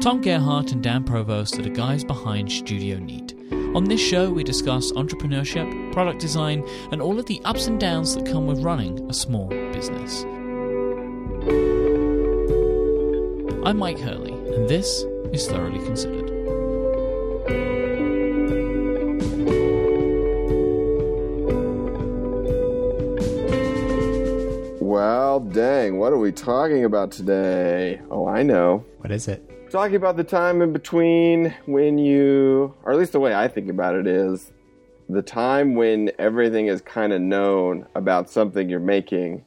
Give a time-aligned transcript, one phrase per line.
[0.00, 3.34] Tom Gerhardt and Dan Provost are the guys behind Studio Neat.
[3.74, 8.14] On this show, we discuss entrepreneurship, product design, and all of the ups and downs
[8.14, 10.22] that come with running a small business.
[13.62, 15.04] I'm Mike Hurley, and this
[15.34, 16.30] is Thoroughly Considered.
[24.80, 28.00] Well, dang, what are we talking about today?
[28.10, 28.86] Oh, I know.
[29.00, 29.49] What is it?
[29.70, 33.70] Talking about the time in between when you, or at least the way I think
[33.70, 34.50] about it is,
[35.08, 39.44] the time when everything is kind of known about something you're making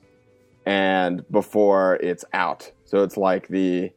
[0.65, 2.71] and before it's out.
[2.85, 3.91] So it's like the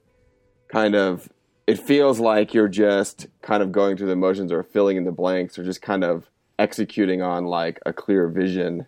[0.66, 1.28] kind of,
[1.68, 5.12] it feels like you're just kind of going through the motions or filling in the
[5.12, 8.86] blanks or just kind of executing on like a clear vision.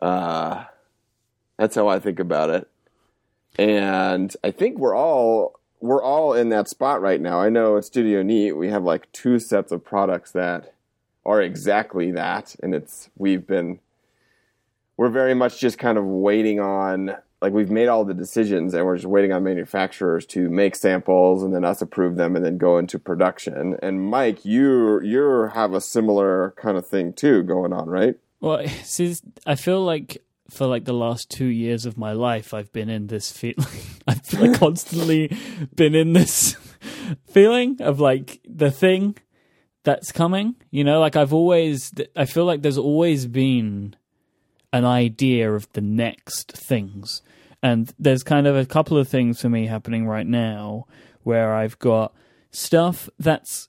[0.00, 0.66] Uh,
[1.58, 2.68] that's how I think about it.
[3.58, 7.40] And I think we're all we're all in that spot right now.
[7.40, 10.74] I know at Studio Neat we have like two sets of products that
[11.24, 13.80] are exactly that and it's we've been
[14.96, 18.84] we're very much just kind of waiting on like we've made all the decisions and
[18.84, 22.56] we're just waiting on manufacturers to make samples and then us approve them and then
[22.56, 23.76] go into production.
[23.82, 28.16] And Mike, you you have a similar kind of thing too going on, right?
[28.40, 29.14] Well, see,
[29.46, 33.08] I feel like for like the last two years of my life, I've been in
[33.08, 33.66] this feeling.
[34.06, 35.36] I've like constantly
[35.74, 36.56] been in this
[37.30, 39.16] feeling of like the thing
[39.84, 40.56] that's coming.
[40.70, 43.96] You know, like I've always, I feel like there's always been
[44.72, 47.22] an idea of the next things.
[47.62, 50.86] And there's kind of a couple of things for me happening right now
[51.22, 52.14] where I've got
[52.50, 53.68] stuff that's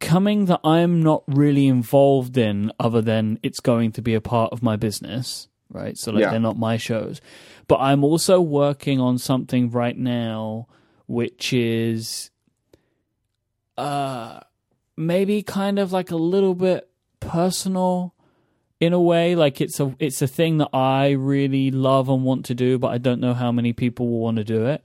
[0.00, 4.52] coming that I'm not really involved in other than it's going to be a part
[4.52, 5.96] of my business right?
[5.98, 6.30] So like Yeah.
[6.30, 7.20] they're not my shows.
[7.66, 10.66] But I'm also working on something right now
[11.06, 12.30] which is
[13.76, 14.40] uh
[14.96, 16.88] maybe kind of like a little bit
[17.20, 18.14] personal
[18.80, 22.44] in a way like it's a it's a thing that I really love and want
[22.46, 24.84] to do but I don't know how many people will want to do it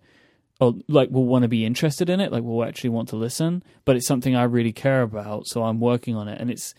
[0.60, 3.64] or like will want to be interested in it like will actually want to listen
[3.86, 6.74] but it's something I really care about so I'm working on it and it's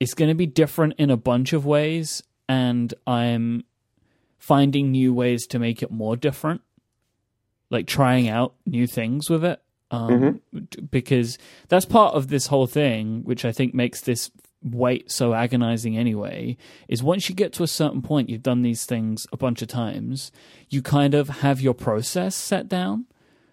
[0.00, 3.64] it's going to be different in a bunch of ways and I'm
[4.38, 6.60] finding new ways to make it more different,
[7.70, 9.60] like trying out new things with it.
[9.90, 11.38] Um, d- Because
[11.68, 14.30] that's part of this whole thing, which I think makes this
[14.62, 16.56] wait so agonizing anyway,
[16.88, 19.68] is once you get to a certain point, you've done these things a bunch of
[19.68, 20.32] times,
[20.70, 23.04] you kind of have your process set down,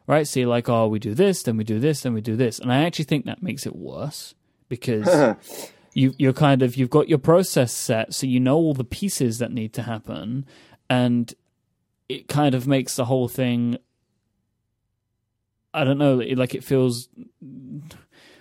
[0.08, 0.26] right?
[0.26, 2.60] So you're like, oh, we do this, then we do this, then we do this.
[2.60, 4.36] And I actually think that makes it worse
[4.70, 5.06] because
[5.94, 9.38] you you're kind of you've got your process set so you know all the pieces
[9.40, 10.46] that need to happen
[10.90, 11.34] and
[12.10, 13.78] it kind of makes the whole thing
[15.74, 17.10] i don't know like it feels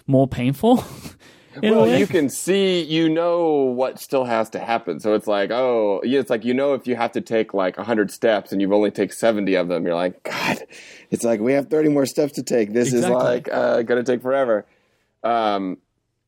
[0.07, 0.85] more painful
[1.63, 5.01] in well, you can see, you know what still has to happen.
[5.01, 7.77] So it's like, oh, yeah, it's like you know if you have to take like
[7.77, 10.63] hundred steps and you've only take seventy of them, you're like, God,
[11.11, 12.73] it's like we have thirty more steps to take.
[12.73, 13.17] This Exactly.
[13.17, 14.65] is like uh, going to take forever.
[15.23, 15.79] Um,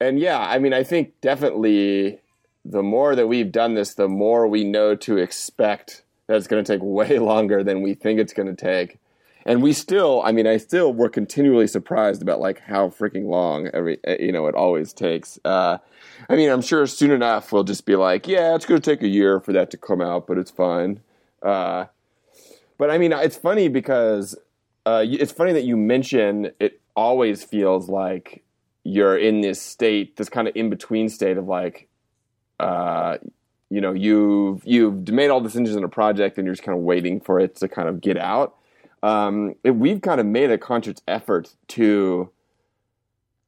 [0.02, 2.20] and yeah, I mean, I think definitely
[2.64, 6.62] the more that we've done this, the more we know to expect that it's going
[6.62, 8.98] to take way longer than we think it's going to take.
[9.44, 13.68] And we still, I mean, I still, we're continually surprised about like how freaking long
[13.74, 15.38] every, uh, you know, it always takes.
[15.44, 15.78] Uh,
[16.28, 19.02] I mean, I'm sure soon enough we'll just be like, yeah, it's going to take
[19.02, 21.00] a year for that to come out, but it's fine.
[21.42, 21.86] Uh,
[22.78, 24.36] but I mean, it's funny because
[24.86, 28.44] uh, it's funny that you mention it always feels like
[28.84, 31.88] you're in this state, this kind of in between state of like,
[32.59, 33.19] uh,
[33.70, 36.84] you know, you've you've made all decisions in a project and you're just kind of
[36.84, 38.56] waiting for it to kind of get out.
[39.03, 42.31] Um, it, we've kind of made a conscious effort to.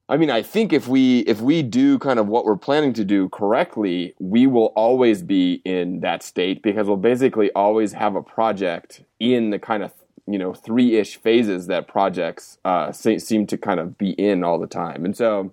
[0.07, 3.05] I mean, I think if we if we do kind of what we're planning to
[3.05, 8.23] do correctly, we will always be in that state because we'll basically always have a
[8.23, 9.93] project in the kind of
[10.27, 14.45] you know three ish phases that projects uh, se- seem to kind of be in
[14.45, 15.53] all the time, and so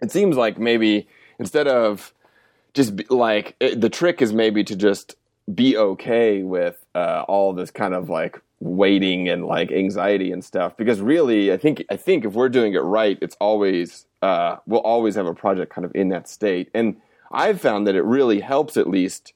[0.00, 1.08] it seems like maybe
[1.38, 2.12] instead of
[2.74, 5.16] just be, like it, the trick is maybe to just
[5.52, 10.76] be okay with uh, all this kind of like waiting and like anxiety and stuff.
[10.76, 14.80] Because really i think i think if we're doing it right it's always uh, we'll
[14.80, 16.70] always have a project kind of in that state.
[16.74, 16.96] And
[17.32, 19.32] i've found that it really helps at least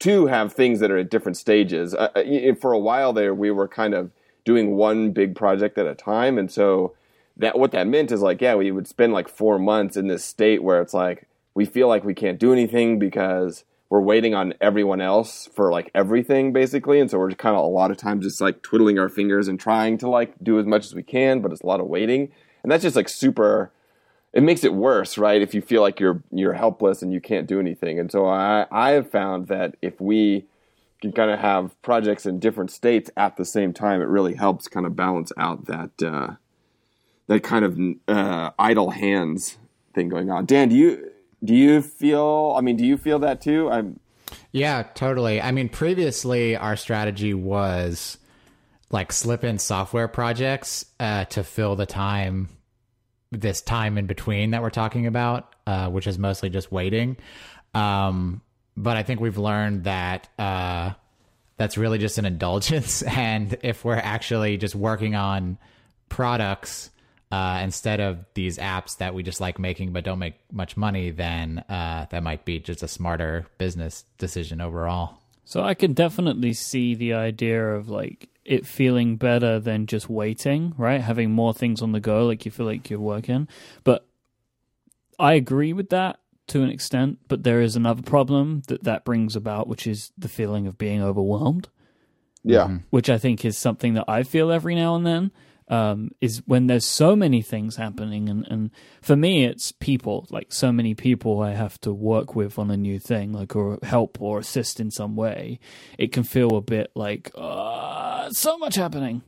[0.00, 1.94] to have things that are at different stages.
[1.94, 4.10] Uh, uh, for a while there we were kind of
[4.44, 6.38] doing one big project at a time.
[6.38, 6.94] And so
[7.36, 10.24] that what that meant is like yeah we would spend like four months in this
[10.24, 14.52] state where it's like we feel like we can't do anything because we're waiting on
[14.60, 17.00] everyone else for like everything basically.
[17.00, 19.60] And so we're kind of a lot of times just like twiddling our fingers and
[19.60, 22.32] trying to like do as much as we can but it's a lot of waiting.
[22.62, 23.70] And that's just like super
[24.36, 27.46] it makes it worse right if you feel like you're you're helpless and you can't
[27.46, 30.44] do anything and so i i have found that if we
[31.00, 34.68] can kind of have projects in different states at the same time it really helps
[34.68, 36.34] kind of balance out that uh
[37.26, 37.78] that kind of
[38.08, 39.58] uh idle hands
[39.94, 41.10] thing going on dan do you
[41.44, 42.54] do you feel?
[42.56, 43.70] I mean, do you feel that too?
[43.70, 44.00] I'm.
[44.52, 45.40] Yeah, totally.
[45.40, 48.18] I mean, previously our strategy was
[48.90, 52.48] like slip in software projects uh, to fill the time,
[53.30, 57.16] this time in between that we're talking about, uh, which is mostly just waiting.
[57.74, 58.40] Um,
[58.76, 60.92] but I think we've learned that uh,
[61.56, 65.58] that's really just an indulgence, and if we're actually just working on
[66.08, 66.90] products
[67.32, 71.10] uh, instead of these apps that we just like making but don't make much money,
[71.10, 75.18] then uh, that might be just a smarter business decision overall.
[75.44, 80.74] So I can definitely see the idea of like it feeling better than just waiting,
[80.76, 81.00] right?
[81.00, 83.48] Having more things on the go, like you feel like you're working.
[83.84, 84.06] But
[85.18, 89.34] I agree with that to an extent, but there is another problem that that brings
[89.34, 91.68] about, which is the feeling of being overwhelmed.
[92.44, 92.64] Yeah.
[92.64, 92.76] Mm-hmm.
[92.90, 95.32] Which I think is something that I feel every now and then
[95.68, 98.28] um, is when there's so many things happening.
[98.28, 98.70] And, and
[99.02, 102.76] for me, it's people, like so many people I have to work with on a
[102.76, 105.58] new thing, like or help or assist in some way.
[105.98, 109.22] It can feel a bit like, uh, so much happening.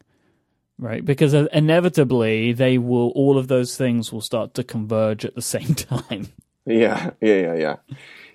[0.81, 5.43] Right, because inevitably they will, all of those things will start to converge at the
[5.43, 6.29] same time.
[6.67, 7.77] Yeah, yeah, yeah, yeah.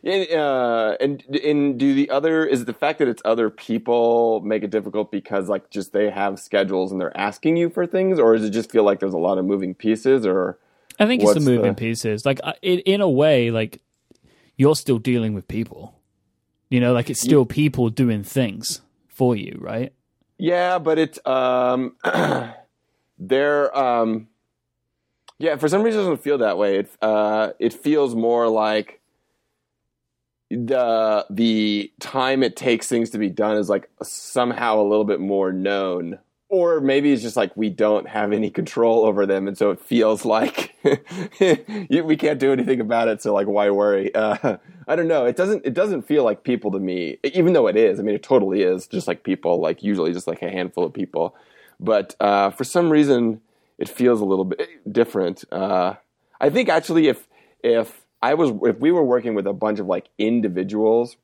[0.03, 4.61] And, uh, and and do the other is the fact that it's other people make
[4.61, 8.35] it difficult because like just they have schedules and they're asking you for things, or
[8.35, 10.25] does it just feel like there's a lot of moving pieces?
[10.25, 10.59] Or
[10.99, 11.75] I think it's the moving the...
[11.75, 12.25] pieces.
[12.25, 13.81] Like in, in a way, like
[14.57, 15.97] you're still dealing with people.
[16.69, 17.55] You know, like it's still yeah.
[17.55, 19.93] people doing things for you, right?
[20.37, 21.95] Yeah, but it's um,
[23.19, 24.27] they're um,
[25.39, 25.55] yeah.
[25.57, 26.77] For some reason, it doesn't feel that way.
[26.79, 29.01] It uh, it feels more like
[30.49, 35.19] the the time it takes things to be done is like somehow a little bit
[35.19, 36.19] more known
[36.53, 39.79] or maybe it's just like we don't have any control over them and so it
[39.81, 40.75] feels like
[41.89, 44.13] we can't do anything about it so like why worry?
[44.13, 44.57] Uh,
[44.87, 45.25] i don't know.
[45.25, 48.13] It doesn't it doesn't feel like people to me even though it is i mean
[48.13, 51.35] it totally is just like people like usually just like a handful of people.
[51.79, 53.41] But uh, for some reason
[53.79, 55.43] it feels a little bit different.
[55.51, 55.95] Uh,
[56.39, 57.27] i think actually if
[57.63, 61.17] if I was if we were working with a bunch of like individuals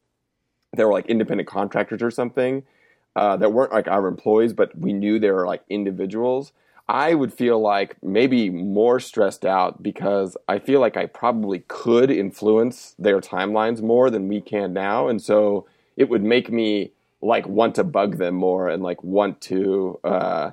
[0.74, 2.64] that were like independent contractors or something
[3.16, 6.52] uh, that weren't like our employees, but we knew they were like individuals.
[6.88, 12.10] I would feel like maybe more stressed out because I feel like I probably could
[12.10, 15.68] influence their timelines more than we can now, and so
[15.98, 16.92] it would make me
[17.22, 20.52] like want to bug them more and like want to uh,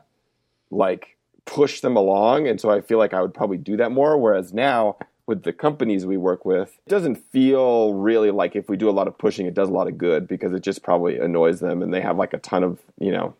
[0.70, 1.16] like
[1.46, 4.18] push them along, and so I feel like I would probably do that more.
[4.18, 8.76] Whereas now with the companies we work with, it doesn't feel really like if we
[8.76, 11.18] do a lot of pushing, it does a lot of good because it just probably
[11.18, 13.34] annoys them and they have like a ton of, you know,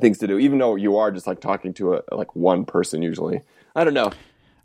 [0.00, 3.02] things to do, even though you are just like talking to a, like one person
[3.02, 3.42] usually.
[3.76, 4.12] I don't know.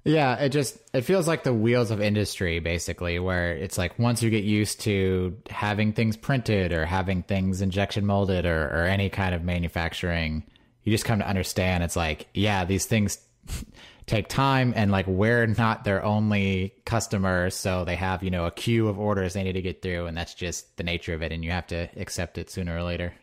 [0.06, 4.24] Yeah, it just it feels like the wheels of industry basically where it's like once
[4.24, 9.10] you get used to having things printed or having things injection molded or, or any
[9.10, 10.44] kind of manufacturing,
[10.84, 13.20] you just come to understand it's like, yeah, these things
[14.10, 18.52] take time and like we're not their only customers so they have you know a
[18.52, 21.32] queue of orders they need to get through and that's just the nature of it
[21.32, 23.14] and you have to accept it sooner or later.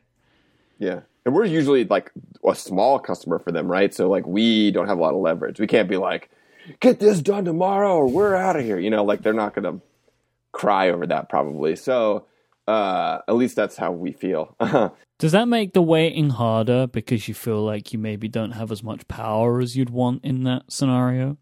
[0.78, 1.00] Yeah.
[1.24, 2.12] And we're usually like
[2.46, 3.92] a small customer for them right?
[3.92, 5.58] So like we don't have a lot of leverage.
[5.58, 6.30] We can't be like
[6.80, 9.02] get this done tomorrow or we're out of here you know?
[9.02, 9.80] Like they're not gonna
[10.52, 11.74] cry over that probably.
[11.74, 12.26] So
[12.68, 14.56] uh, at least that's how we feel.
[15.18, 18.82] Does that make the waiting harder because you feel like you maybe don't have as
[18.82, 21.38] much power as you'd want in that scenario?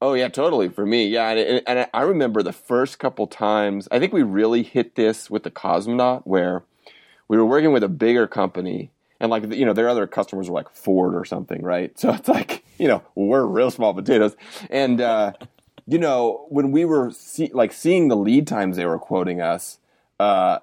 [0.00, 0.68] Oh yeah, totally.
[0.68, 3.88] For me, yeah, and, and I remember the first couple times.
[3.90, 6.62] I think we really hit this with the Cosmonaut, where
[7.26, 10.54] we were working with a bigger company, and like you know, their other customers were
[10.54, 11.92] like Ford or something, right?
[11.98, 14.36] So it's like you know, we're real small potatoes,
[14.70, 15.32] and uh,
[15.86, 19.78] you know, when we were see, like seeing the lead times they were quoting us,
[20.20, 20.58] uh,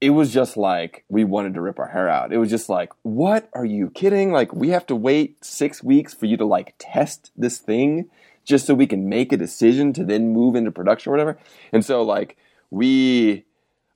[0.00, 2.32] it was just like we wanted to rip our hair out.
[2.32, 4.30] It was just like, what are you kidding?
[4.30, 8.10] Like we have to wait six weeks for you to like test this thing
[8.44, 11.38] just so we can make a decision to then move into production or whatever.
[11.72, 12.36] And so like
[12.70, 13.44] we,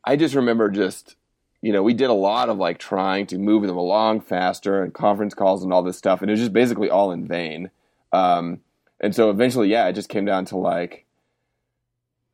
[0.04, 1.16] I just remember just
[1.62, 4.95] you know we did a lot of like trying to move them along faster and
[4.95, 7.71] conference calls and all this stuff, and it was just basically all in vain.
[8.12, 8.61] Um,
[9.00, 11.04] and so eventually, yeah, it just came down to like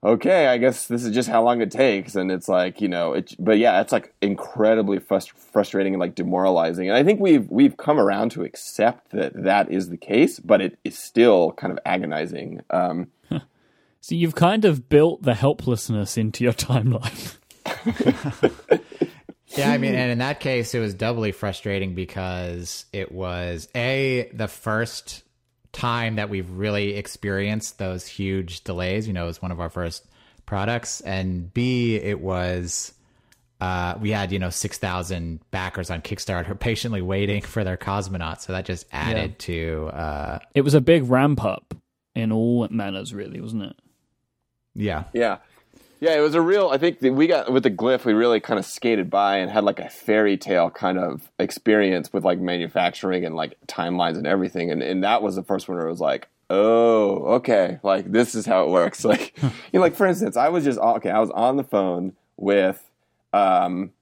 [0.02, 2.14] okay, I guess this is just how long it takes.
[2.14, 6.14] And it's like, you know, it, but yeah, it's like incredibly frust- frustrating and like
[6.14, 6.88] demoralizing.
[6.88, 10.60] And I think we've, we've come around to accept that that is the case, but
[10.60, 12.62] it is still kind of agonizing.
[12.70, 13.08] Um,
[14.06, 17.38] so you've kind of built the helplessness into your timeline.
[19.48, 24.30] yeah, I mean, and in that case, it was doubly frustrating because it was a
[24.32, 25.24] the first
[25.72, 29.06] time that we've really experienced those huge delays.
[29.06, 30.06] You know, it was one of our first
[30.46, 32.92] products, and B, it was
[33.60, 38.40] uh, we had you know six thousand backers on Kickstarter patiently waiting for their cosmonaut,
[38.40, 39.36] so that just added yeah.
[39.38, 39.90] to.
[39.92, 41.74] Uh, it was a big ramp up
[42.14, 43.76] in all manners, really, wasn't it?
[44.74, 45.38] Yeah, yeah.
[45.98, 46.68] Yeah, it was a real.
[46.68, 48.04] I think we got with the Glif.
[48.04, 52.12] We really kind of skated by and had like a fairy tale kind of experience
[52.12, 54.70] with like manufacturing and like timelines and everything.
[54.70, 58.34] And and that was the first one where it was like, oh, okay, like this
[58.34, 59.04] is how it works.
[59.06, 61.10] Like, you know, like for instance, I was just okay.
[61.10, 62.90] I was on the phone with
[63.32, 63.92] um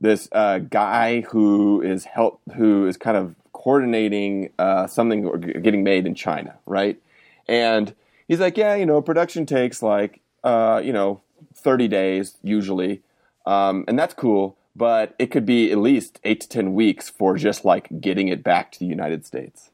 [0.00, 6.06] this uh, guy who is help who is kind of coordinating uh, something getting made
[6.06, 7.00] in China, right?
[7.48, 7.94] And
[8.28, 11.20] he's like, yeah, you know, production takes like uh, you know,
[11.54, 13.02] 30 days usually.
[13.44, 17.36] Um, and that's cool, but it could be at least eight to 10 weeks for
[17.36, 19.70] just like getting it back to the United States.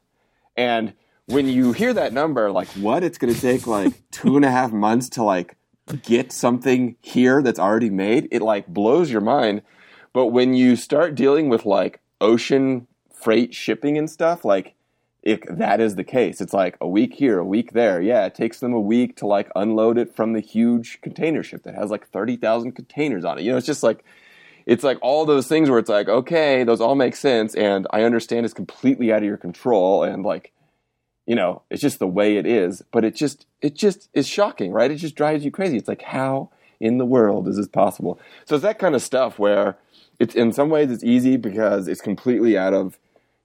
[0.57, 0.93] And
[1.27, 3.03] when you hear that number, like what?
[3.03, 5.55] It's going to take like two and a half months to like
[6.03, 8.27] get something here that's already made.
[8.29, 9.61] It like blows your mind.
[10.11, 14.74] But when you start dealing with like ocean freight shipping and stuff, like
[15.25, 16.39] if that is the case.
[16.39, 17.99] It's like a week here, a week there.
[17.99, 21.63] Yeah, it takes them a week to like unload it from the huge container ship
[21.63, 23.41] that has like 30,000 containers on it.
[23.41, 24.05] You know, it's just like,
[24.67, 27.55] it's like all those things where it's like, okay, those all make sense.
[27.55, 30.03] And I understand it's completely out of your control.
[30.03, 30.53] And like,
[31.25, 32.83] you know, it's just the way it is.
[32.91, 34.91] But it just, it just is shocking, right?
[34.91, 35.77] It just drives you crazy.
[35.77, 38.19] It's like, how in the world is this possible?
[38.45, 39.77] So it's that kind of stuff where
[40.19, 42.99] it's in some ways it's easy because it's completely out of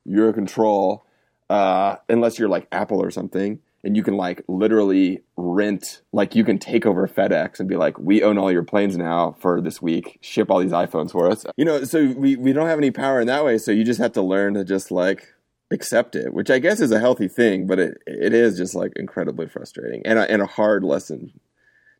[0.04, 1.06] your control
[1.50, 6.44] uh, unless you're like Apple or something, and you can like literally rent, like you
[6.44, 9.82] can take over FedEx and be like, we own all your planes now for this
[9.82, 11.44] week, ship all these iPhones for us.
[11.56, 13.58] You know, so we, we don't have any power in that way.
[13.58, 15.26] So you just have to learn to just like
[15.72, 18.92] accept it, which I guess is a healthy thing, but it, it is just like
[18.94, 21.32] incredibly frustrating and a, and a hard lesson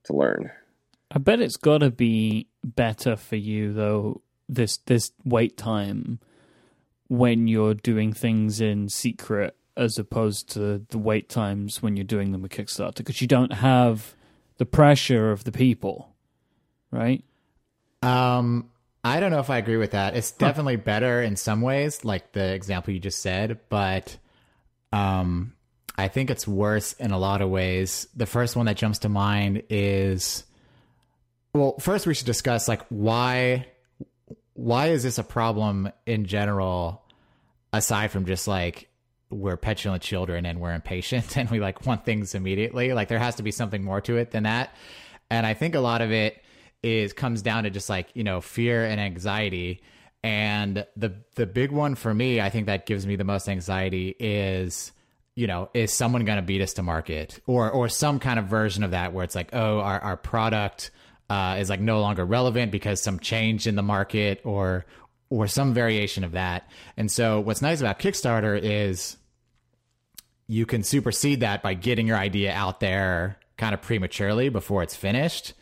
[0.05, 0.53] to learn.
[1.11, 4.23] I bet it's got to be better for you though.
[4.49, 6.19] This this wait time
[7.11, 12.31] when you're doing things in secret as opposed to the wait times when you're doing
[12.31, 14.15] them with Kickstarter because you don't have
[14.59, 16.15] the pressure of the people,
[16.93, 17.25] right?
[18.01, 18.71] Um,
[19.03, 20.15] I don't know if I agree with that.
[20.15, 20.83] It's definitely huh.
[20.85, 24.17] better in some ways, like the example you just said, but
[24.93, 25.55] um,
[25.99, 28.07] I think it's worse in a lot of ways.
[28.15, 30.45] The first one that jumps to mind is
[31.55, 33.67] well, first we should discuss like why
[34.61, 37.03] why is this a problem in general
[37.73, 38.91] aside from just like
[39.31, 42.93] we're petulant children and we're impatient and we like want things immediately?
[42.93, 44.75] Like there has to be something more to it than that.
[45.31, 46.43] And i think a lot of it
[46.83, 49.83] is comes down to just like you know fear and anxiety.
[50.23, 54.15] And the the big one for me i think that gives me the most anxiety
[54.19, 54.93] is
[55.35, 57.41] you know is someone going to beat us to market?
[57.47, 60.91] Or or some kind of version of that where it's like oh our, our product
[61.31, 64.85] uh, is like no longer relevant because some change in the market or
[65.31, 66.69] or some variation of that.
[66.97, 69.17] And so what's nice about Kickstarter is
[70.49, 74.97] you can supersede that by getting your idea out there kind of prematurely before it's
[74.97, 75.55] finished.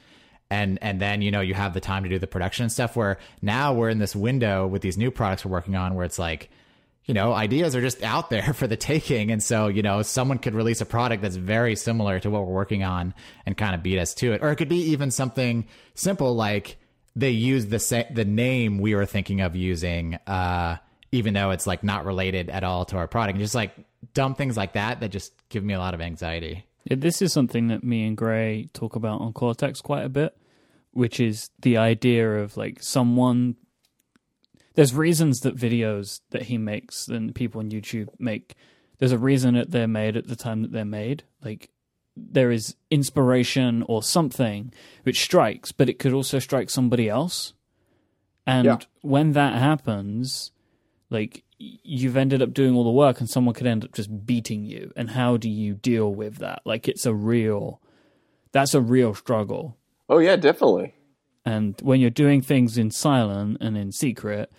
[0.51, 3.19] And and then you know you have the time to do the production stuff where
[3.43, 6.49] now we're in this window with these new products we're working on where it's like
[7.09, 9.33] you know, ideas are just out there for the taking.
[9.33, 12.53] And so, you know, someone could release a product that's very similar to what we're
[12.53, 13.15] working on
[13.47, 14.43] and kind of beat us to it.
[14.43, 16.77] Or it could be even something simple like,
[17.17, 20.77] they use the sa- the name we were thinking of using, uh,
[21.11, 23.37] even though it's like not related at all to our product.
[23.37, 23.75] And just like
[24.15, 26.65] dumb things like that that just give me a lot of anxiety.
[26.85, 30.37] Yeah, this is something that me and Grey talk about on Cortex quite a bit,
[30.93, 33.57] which is the idea of like someone.
[34.79, 38.55] There's reasons that videos that he makes and people on YouTube make.
[38.99, 41.25] There's a reason that they're made at the time that they're made.
[41.45, 41.71] Like
[42.17, 47.55] there is inspiration or something which strikes, but it could also strike somebody else.
[48.47, 48.79] And yeah.
[49.01, 50.53] when that happens,
[51.11, 54.65] like you've ended up doing all the work and someone could end up just beating
[54.65, 54.93] you.
[54.95, 56.63] And how do you deal with that?
[56.65, 57.81] Like it's a real
[58.53, 59.77] that's a real struggle.
[60.09, 60.95] Oh yeah, definitely.
[61.45, 64.53] And when you're doing things in silent and in secret,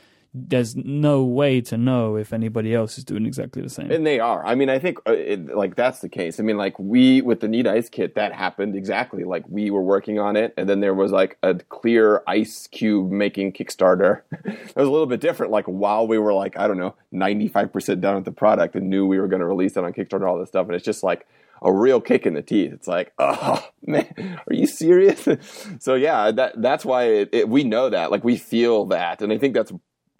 [0.48, 3.92] there's no way to know if anybody else is doing exactly the same.
[3.92, 4.46] And they are.
[4.46, 6.40] I mean, I think uh, it, like that's the case.
[6.40, 9.24] I mean, like we with the Neat Ice kit, that happened exactly.
[9.24, 13.12] Like we were working on it, and then there was like a clear ice cube
[13.12, 14.22] making Kickstarter.
[14.46, 15.52] it was a little bit different.
[15.52, 18.76] Like while we were like I don't know, ninety five percent done with the product,
[18.76, 20.86] and knew we were going to release it on Kickstarter, all this stuff, and it's
[20.86, 21.28] just like
[21.62, 22.74] a real kick in the teeth.
[22.74, 25.28] It's like, oh man, are you serious?
[25.80, 29.32] so yeah, that that's why it, it, we know that, like we feel that, and
[29.32, 29.72] I think that's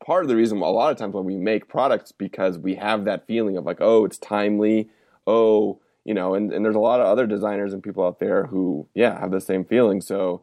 [0.10, 3.06] part of the reason a lot of times when we make products because we have
[3.06, 4.90] that feeling of like, oh, it's timely,
[5.28, 8.48] oh, you know, and, and there's a lot of other designers and people out there
[8.48, 10.02] who, yeah, have the same feeling.
[10.02, 10.42] So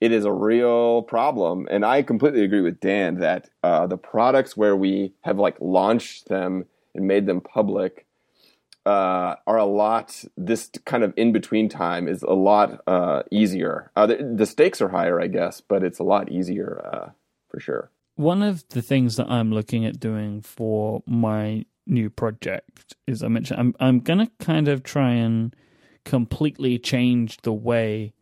[0.00, 1.66] it is a real problem.
[1.68, 6.28] And I completely agree with Dan that uh, the products where we have like launched
[6.28, 8.06] them and made them public
[8.86, 10.24] uh, are a lot.
[10.36, 13.90] This kind of in between time is a lot uh, easier.
[13.96, 17.10] Uh, the, the, stakes are higher, I guess, but it's a lot easier uh,
[17.48, 17.90] for sure.
[18.18, 23.28] One of the things that I'm looking at doing for my new project is I
[23.28, 25.54] mentioned I'm I'm gonna kind of try and
[26.04, 28.12] completely change the way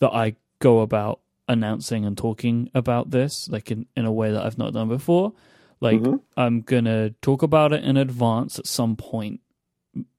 [0.00, 4.44] that I go about announcing and talking about this, like in, in a way that
[4.44, 5.32] I've not done before.
[5.80, 6.16] Like mm-hmm.
[6.36, 9.40] I'm gonna talk about it in advance at some point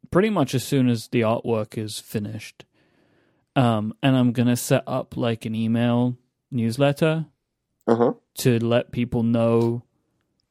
[0.09, 2.65] pretty much as soon as the artwork is finished.
[3.55, 6.17] Um, and I'm gonna set up like an email
[6.49, 7.27] newsletter
[7.89, 8.13] uh-huh.
[8.39, 9.83] to let people know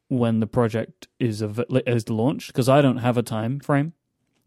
[0.09, 3.93] when the project is av- is launched because I don't have a time frame.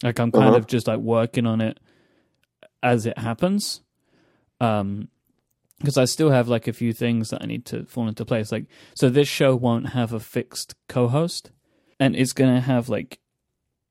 [0.04, 0.58] Like I'm kind uh-huh.
[0.58, 1.80] of just like working on it
[2.82, 3.82] as it happens.
[4.60, 5.10] Um,
[5.80, 8.52] because I still have like a few things that I need to fall into place.
[8.52, 11.50] Like, so this show won't have a fixed co-host,
[12.00, 13.20] and it's gonna have like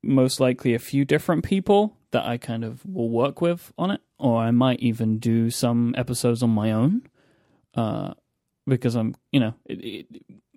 [0.02, 4.00] most likely a few different people that I kind of will work with on it,
[4.18, 7.02] or I might even do some episodes on my own,
[7.74, 8.14] uh,
[8.70, 10.06] because I'm, you know, it it,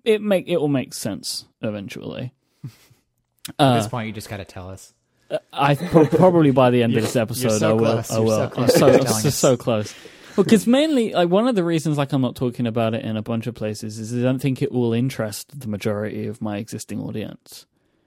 [0.04, 2.32] it make it will make sense eventually.
[3.58, 4.94] At this uh, point, you just got to tell us.
[5.52, 8.02] I probably by the end of this episode, so I will.
[8.02, 8.10] Close.
[8.10, 8.28] I will.
[8.28, 9.94] So I'm so I'm so, so close.
[10.36, 13.22] Because mainly, like one of the reasons, like I'm not talking about it in a
[13.22, 17.00] bunch of places, is I don't think it will interest the majority of my existing
[17.00, 17.66] audience.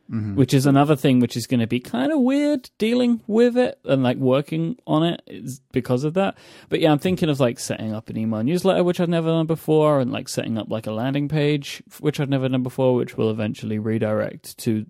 [0.10, 0.36] Mm-hmm.
[0.36, 3.78] Which is another thing which is going to be kind of weird dealing with it
[3.84, 6.38] and like working on it is because of that.
[6.70, 9.48] But yeah, I'm thinking of like setting up an email newsletter, which I've never done
[9.48, 13.17] before, and like setting up like a landing page, which I've never done before, which
[13.17, 14.86] will eventually redirect to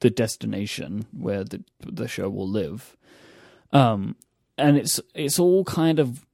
[0.00, 2.96] the destination where the the show will live.
[3.72, 4.16] Um,
[4.56, 6.24] and it's it's all kind of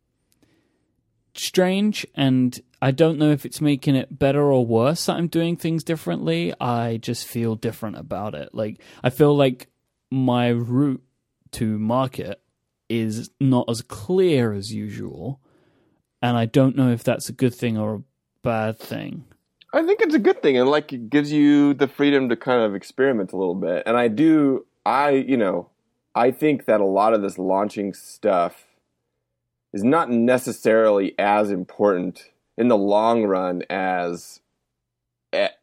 [1.34, 5.56] strange and I don't know if it's making it better or worse that I'm doing
[5.56, 6.54] things differently.
[6.60, 8.54] I just feel different about it.
[8.54, 9.68] Like I feel like
[10.10, 11.02] my route
[11.52, 12.40] to market
[12.88, 15.40] is not as clear as usual,
[16.22, 18.02] and I don't know if that's a good thing or a
[18.42, 19.24] bad thing.
[19.72, 22.62] I think it's a good thing, and like it gives you the freedom to kind
[22.62, 23.82] of experiment a little bit.
[23.86, 25.68] And I do, I you know,
[26.14, 28.66] I think that a lot of this launching stuff
[29.72, 34.40] is not necessarily as important in the long run as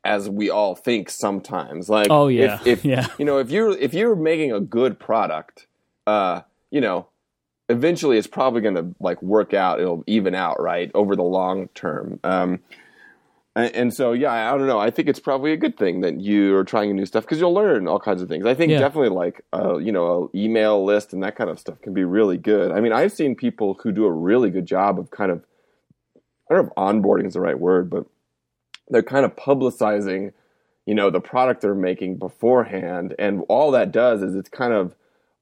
[0.03, 1.89] as we all think sometimes.
[1.89, 2.55] Like oh yeah.
[2.61, 3.07] if, if yeah.
[3.19, 5.67] you know if you're if you're making a good product
[6.07, 7.07] uh you know
[7.67, 9.79] eventually it's probably going to like work out.
[9.79, 12.19] It'll even out right over the long term.
[12.23, 12.59] Um
[13.57, 14.79] and, so yeah i don't know.
[14.79, 17.87] I think it's probably a good thing that you're trying new stuff because you'll learn
[17.87, 18.45] all kinds of things.
[18.45, 18.79] I think yeah.
[18.79, 22.03] definitely like uh, you know a email list and that kind of stuff can be
[22.03, 22.71] really good.
[22.71, 25.43] I mean i've seen people who do a really good job of kind of
[26.49, 28.05] I don't know if onboarding is the right word, but
[28.89, 30.31] they're kind of publicizing,
[30.85, 33.15] you know, the product they're making beforehand.
[33.17, 34.95] And all that does is it's kind of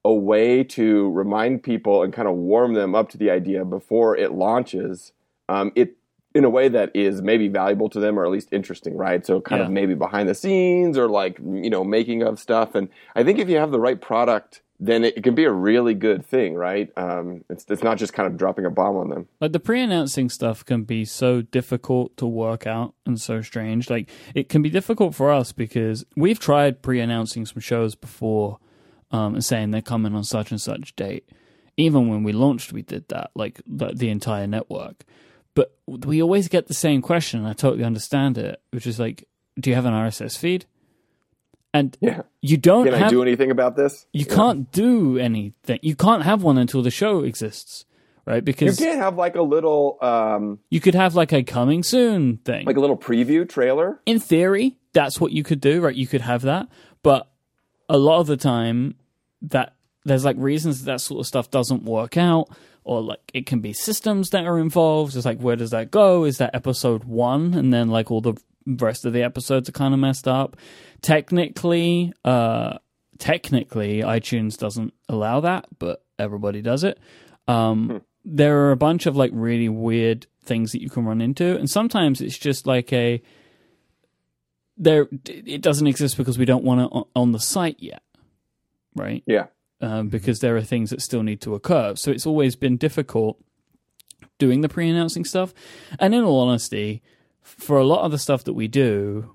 [0.04, 4.16] a way to remind people and kind of warm them up to the idea before
[4.16, 5.12] it launches.
[5.48, 5.96] Um, it
[6.34, 9.24] in a way that is maybe valuable to them or at least interesting, right?
[9.24, 9.66] So kind yeah.
[9.66, 12.74] of maybe behind the scenes or like you know making of stuff.
[12.74, 15.94] And I think if you have the right product then it, can be a really
[15.94, 16.92] good thing, right?
[16.96, 19.28] Um, it's it's not just kind of dropping a bomb on them.
[19.40, 23.88] Like the pre-announcing stuff can be so difficult to work out and so strange.
[23.88, 28.58] Like it can be difficult for us because we've tried pre-announcing some shows before
[29.10, 31.28] um, and saying they're coming on such and such date.
[31.76, 35.04] Even when we launched, we did that, like the, the entire network.
[35.54, 39.26] But we always get the same question, and I totally understand it, which is like,
[39.58, 40.66] do you have an RSS feed?
[41.74, 42.22] And yeah.
[42.40, 42.84] you don't.
[42.84, 44.06] Can have, I do anything about this?
[44.12, 44.34] You yeah.
[44.34, 45.80] can't do anything.
[45.82, 47.84] You can't have one until the show exists,
[48.24, 48.42] right?
[48.42, 49.98] Because you can't have like a little.
[50.00, 54.00] Um, you could have like a coming soon thing, like a little preview trailer.
[54.06, 55.94] In theory, that's what you could do, right?
[55.94, 56.68] You could have that,
[57.02, 57.28] but
[57.88, 58.94] a lot of the time,
[59.42, 62.48] that there's like reasons that, that sort of stuff doesn't work out
[62.84, 65.16] or like it can be systems that are involved.
[65.16, 66.24] It's like where does that go?
[66.24, 69.72] Is that episode one, and then like all the the rest of the episodes are
[69.72, 70.56] kind of messed up.
[71.02, 72.78] Technically, uh,
[73.18, 76.98] technically, iTunes doesn't allow that, but everybody does it.
[77.48, 81.56] Um, there are a bunch of like really weird things that you can run into,
[81.56, 83.22] and sometimes it's just like a
[84.76, 85.08] there.
[85.26, 88.02] It doesn't exist because we don't want it on- on the site yet,
[88.96, 89.22] right?
[89.26, 89.46] Yeah.
[89.80, 91.94] um, because there are things that still need to occur.
[91.96, 93.38] So it's always been difficult
[94.38, 95.52] doing the pre-announcing stuff.
[95.98, 97.02] And in all honesty,
[97.44, 99.32] for a lot of the stuff that we do,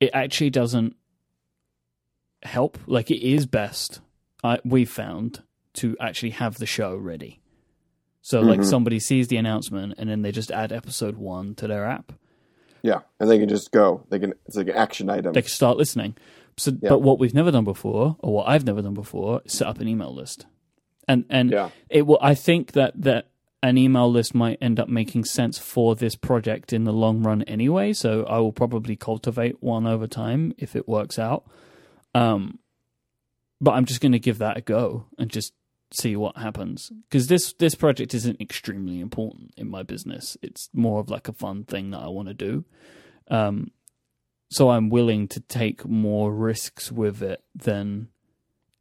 [0.00, 0.96] it actually doesn't
[2.42, 2.78] help.
[2.86, 4.00] Like it is best,
[4.42, 5.42] I, we've found,
[5.74, 7.40] to actually have the show ready.
[8.22, 8.64] So like Mhm.
[8.64, 12.12] somebody sees the announcement and then they just add episode one to their app.
[12.82, 13.00] Yeah.
[13.18, 14.04] And they can just go.
[14.10, 14.34] They can.
[14.46, 15.32] It's like an action item.
[15.32, 16.16] They can start listening.
[16.56, 16.88] So, Yeah.
[16.90, 19.80] but what we've never done before, or what I've never done before, is set up
[19.80, 20.46] an email list.
[21.06, 21.70] And and Yeah.
[21.90, 22.18] it will.
[22.22, 23.28] I think that that
[23.62, 27.42] an email list might end up making sense for this project in the long run
[27.42, 27.92] anyway.
[27.92, 31.44] So I will probably cultivate one over time if it works out.
[32.14, 32.58] Um,
[33.60, 35.52] but I'm just going to give that a go and just
[35.92, 40.36] see what happens because this this project isn't extremely important in my business.
[40.40, 42.64] It's more of like a fun thing that I want to do.
[43.28, 43.72] Um,
[44.50, 48.08] so I'm willing to take more risks with it than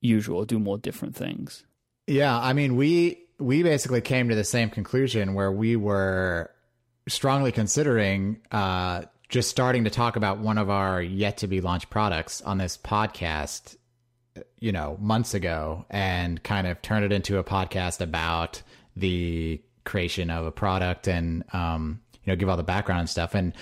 [0.02, 1.66] usual, do more different things.
[2.08, 6.52] Yeah, I mean, we we basically came to the same conclusion where we were
[7.08, 11.90] strongly considering uh, just starting to talk about one of our yet to be launched
[11.90, 13.78] products on this podcast,
[14.60, 18.62] you know, months ago, and kind of turn it into a podcast about
[18.96, 23.34] the creation of a product and um, you know give all the background and stuff.
[23.34, 23.54] And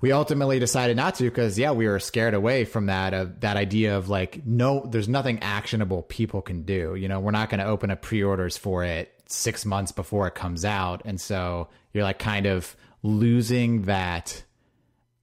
[0.00, 3.56] we ultimately decided not to because yeah we were scared away from that of that
[3.56, 6.94] idea of like no there's nothing actionable people can do.
[6.94, 10.34] You know we're not going to open up pre-orders for it six months before it
[10.34, 14.42] comes out and so you're like kind of losing that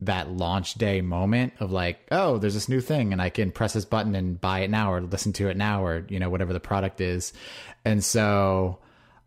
[0.01, 3.73] that launch day moment of like oh there's this new thing and i can press
[3.73, 6.51] this button and buy it now or listen to it now or you know whatever
[6.51, 7.31] the product is
[7.85, 8.79] and so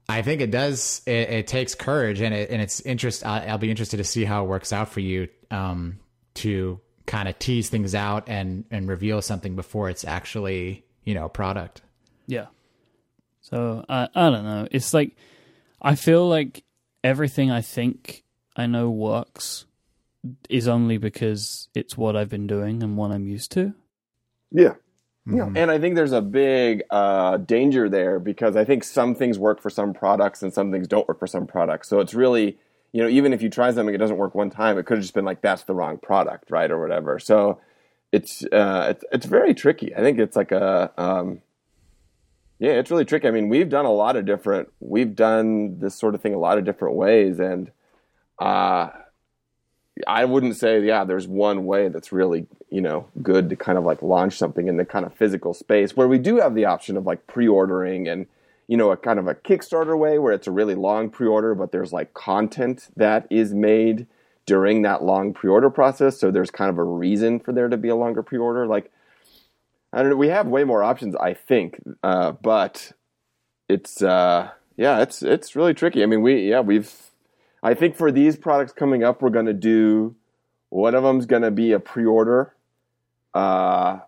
[0.09, 1.03] I think it does.
[1.05, 3.27] It, it takes courage, and it and it's interest.
[3.27, 5.99] I- I'll be interested to see how it works out for you um,
[6.35, 11.25] to kind of tease things out and and reveal something before it's actually you know
[11.25, 11.83] a product.
[12.29, 12.47] Yeah.
[13.51, 14.67] So I I don't know.
[14.71, 15.17] It's like
[15.81, 16.65] I feel like
[17.05, 18.25] everything I think
[18.57, 19.67] I know works
[20.49, 23.73] is only because it's what I've been doing and what I'm used to.
[24.51, 24.75] Yeah.
[25.29, 25.51] Yeah.
[25.55, 29.61] And I think there's a big uh, danger there because I think some things work
[29.61, 31.89] for some products and some things don't work for some products.
[31.89, 32.59] So it's really,
[32.93, 35.03] you know, even if you try something, it doesn't work one time, it could have
[35.03, 36.71] just been like, that's the wrong product, right?
[36.71, 37.19] Or whatever.
[37.19, 37.61] So
[38.13, 39.95] it's, uh, it's, it's very tricky.
[39.95, 41.43] I think it's like a, um,
[42.59, 43.29] yeah, it's really tricky.
[43.29, 46.39] I mean, we've done a lot of different, we've done this sort of thing a
[46.39, 47.39] lot of different ways.
[47.39, 47.71] And,
[48.39, 48.91] uh,
[50.07, 53.85] I wouldn't say, yeah, there's one way that's really, you know, good to kind of
[53.85, 56.99] like launch something in the kind of physical space where we do have the option
[56.99, 58.27] of like pre-ordering and,
[58.69, 61.73] you know, a kind of a Kickstarter way where it's a really long pre-order, but
[61.73, 64.07] there's like content that is made
[64.45, 66.19] during that long pre-order process.
[66.19, 68.67] So there's kind of a reason for there to be a longer pre-order.
[68.67, 68.93] Like,
[69.97, 72.93] I don't know, we have way more options, I think, uh, but
[73.67, 76.03] it's, uh, yeah, it's it's really tricky.
[76.03, 76.93] I mean, we yeah we've
[77.63, 80.15] I think for these products coming up, we're to do
[80.69, 82.55] one of them's to be a pre-order.
[83.33, 84.01] Uh,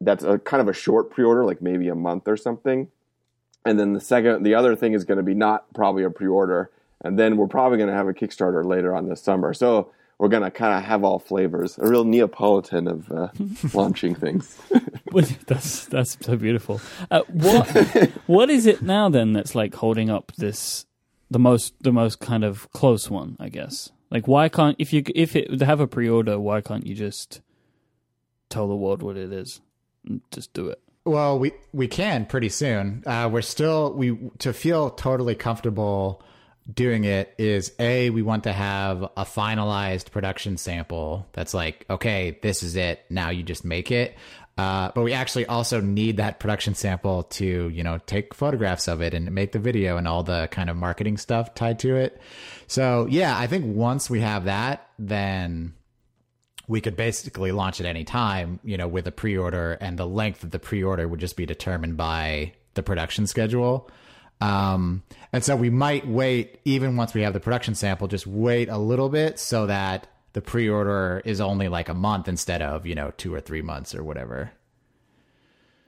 [0.00, 2.88] that's a kind of a short pre-order, like maybe a month or something.
[3.64, 6.70] And then the second, the other thing is going to be not probably a pre-order,
[7.00, 9.54] and then we're probably going to have a Kickstarter later on this summer.
[9.54, 13.28] So we're going to kind of have all flavors, a real Neapolitan of uh,
[13.74, 14.58] launching things.
[15.46, 16.82] That's that's so beautiful.
[17.10, 17.66] Uh, what
[18.26, 20.84] what is it now then that's like holding up this
[21.30, 23.36] the most the most kind of close one?
[23.40, 23.90] I guess.
[24.10, 27.40] Like, why can't if you if it have a pre order, why can't you just
[28.50, 29.62] tell the world what it is
[30.06, 30.80] and just do it?
[31.06, 33.02] Well, we we can pretty soon.
[33.06, 36.22] Uh, we're still we to feel totally comfortable
[36.72, 42.38] doing it is a we want to have a finalized production sample that's like okay
[42.42, 44.14] this is it now you just make it
[44.58, 49.00] uh, but we actually also need that production sample to you know take photographs of
[49.00, 52.20] it and make the video and all the kind of marketing stuff tied to it
[52.66, 55.72] so yeah i think once we have that then
[56.68, 60.44] we could basically launch at any time, you know, with a pre-order, and the length
[60.44, 63.90] of the pre-order would just be determined by the production schedule.
[64.40, 68.68] Um, and so we might wait, even once we have the production sample, just wait
[68.68, 72.94] a little bit so that the pre-order is only like a month instead of you
[72.94, 74.52] know two or three months or whatever.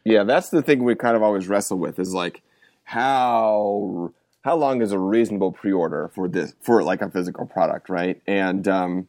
[0.05, 2.43] Yeah, that's the thing we kind of always wrestle with is like
[2.85, 8.21] how how long is a reasonable pre-order for this for like a physical product, right?
[8.27, 9.09] And um,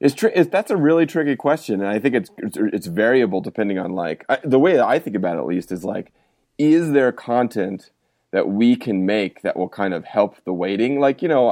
[0.00, 3.40] It's, tri- it's that's a really tricky question, and I think it's it's, it's variable
[3.40, 6.12] depending on like I, the way that I think about it at least is like,
[6.58, 7.90] is there content
[8.34, 10.98] that we can make that will kind of help the waiting?
[10.98, 11.48] Like you know,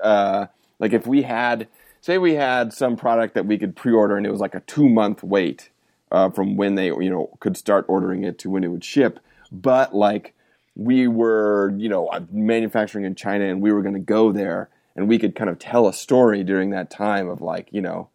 [0.00, 0.46] uh,
[0.78, 1.66] like if we had
[2.00, 4.88] say we had some product that we could pre-order and it was like a two
[4.88, 5.70] month wait
[6.12, 9.18] uh, from when they you know could start ordering it to when it would ship,
[9.50, 10.32] but like
[10.76, 15.08] we were you know manufacturing in China and we were going to go there and
[15.08, 18.08] we could kind of tell a story during that time of like you know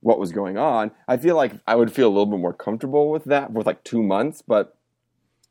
[0.00, 3.08] what was going on i feel like i would feel a little bit more comfortable
[3.08, 4.76] with that with like two months but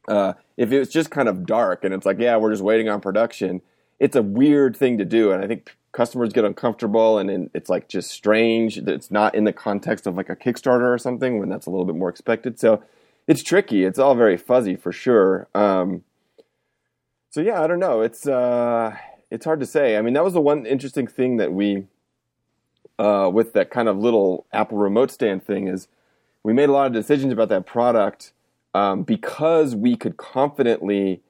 [0.08, 3.02] uh, if it's just kind of dark and it's like yeah we're just waiting on
[3.02, 3.62] production
[4.00, 5.32] it's a weird thing to do.
[5.32, 9.44] And i think customers get uncomfortable and it's like just strange that it's not in
[9.44, 12.60] the context of like a kickstarter or something when that's a little bit more expected.
[12.60, 12.84] So
[13.28, 13.86] it's tricky.
[13.86, 15.48] It's all very fuzzy for sure.
[15.54, 16.04] Um,
[17.30, 18.02] so yeah i don't know.
[18.02, 18.96] It's uh,
[19.32, 19.98] it's hard to say.
[19.98, 21.88] I mean, that was the one interesting thing that we,
[23.00, 25.88] uh, with that kind of little Apple remote stand thing, is
[26.44, 28.33] we made a lot of decisions about that product
[28.74, 31.22] um, because we could confidently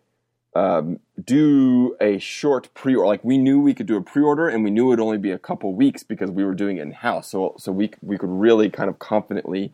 [0.56, 3.08] um, do a short pre-order.
[3.08, 5.32] Like we knew we could do a pre-order, and we knew it would only be
[5.32, 7.30] a couple weeks because we were doing it in house.
[7.30, 9.74] So, so we we could really kind of confidently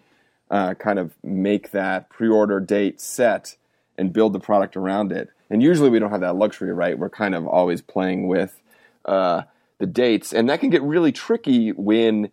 [0.50, 3.56] uh, kind of make that pre-order date set
[3.98, 5.30] and build the product around it.
[5.50, 6.98] And usually we don't have that luxury, right?
[6.98, 8.62] We're kind of always playing with
[9.06, 9.44] uh,
[9.80, 12.32] the dates, and that can get really tricky when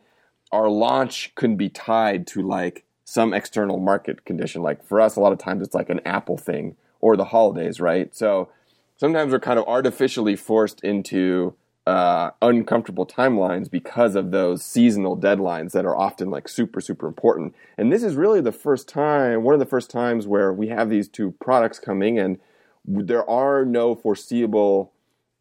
[0.53, 4.63] our launch can be tied to like some external market condition.
[4.63, 7.81] Like for us, a lot of times it's like an Apple thing or the holidays,
[7.81, 8.15] right?
[8.15, 8.49] So
[8.97, 11.55] sometimes we're kind of artificially forced into
[11.87, 17.55] uh, uncomfortable timelines because of those seasonal deadlines that are often like super super important.
[17.79, 20.91] And this is really the first time, one of the first times where we have
[20.91, 22.39] these two products coming, and
[22.85, 24.93] there are no foreseeable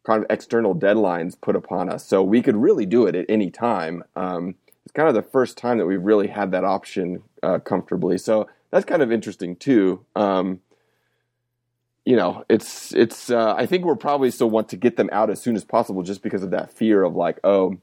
[0.06, 2.06] kind of external deadlines put upon us.
[2.06, 4.04] So we could really do it at any time.
[4.14, 4.54] Um,
[4.86, 8.18] it's kind of the first time that we've really had that option uh, comfortably.
[8.18, 10.04] So that's kind of interesting too.
[10.14, 10.60] Um,
[12.04, 13.28] you know, it's it's.
[13.28, 16.04] Uh, I think we're probably still want to get them out as soon as possible,
[16.04, 17.78] just because of that fear of like, oh,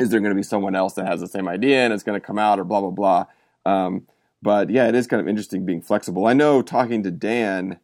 [0.00, 2.20] is there going to be someone else that has the same idea and it's going
[2.20, 3.26] to come out or blah blah blah.
[3.64, 4.08] Um,
[4.42, 6.26] but yeah, it is kind of interesting being flexible.
[6.26, 7.78] I know talking to Dan,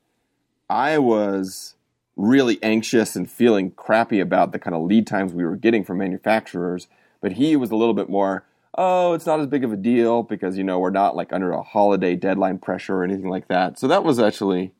[0.68, 1.76] I was
[2.16, 5.98] really anxious and feeling crappy about the kind of lead times we were getting from
[5.98, 6.88] manufacturers,
[7.20, 8.44] but he was a little bit more.
[8.76, 11.52] Oh, it's not as big of a deal because you know we're not like under
[11.52, 13.78] a holiday deadline pressure or anything like that.
[13.78, 14.72] So that was actually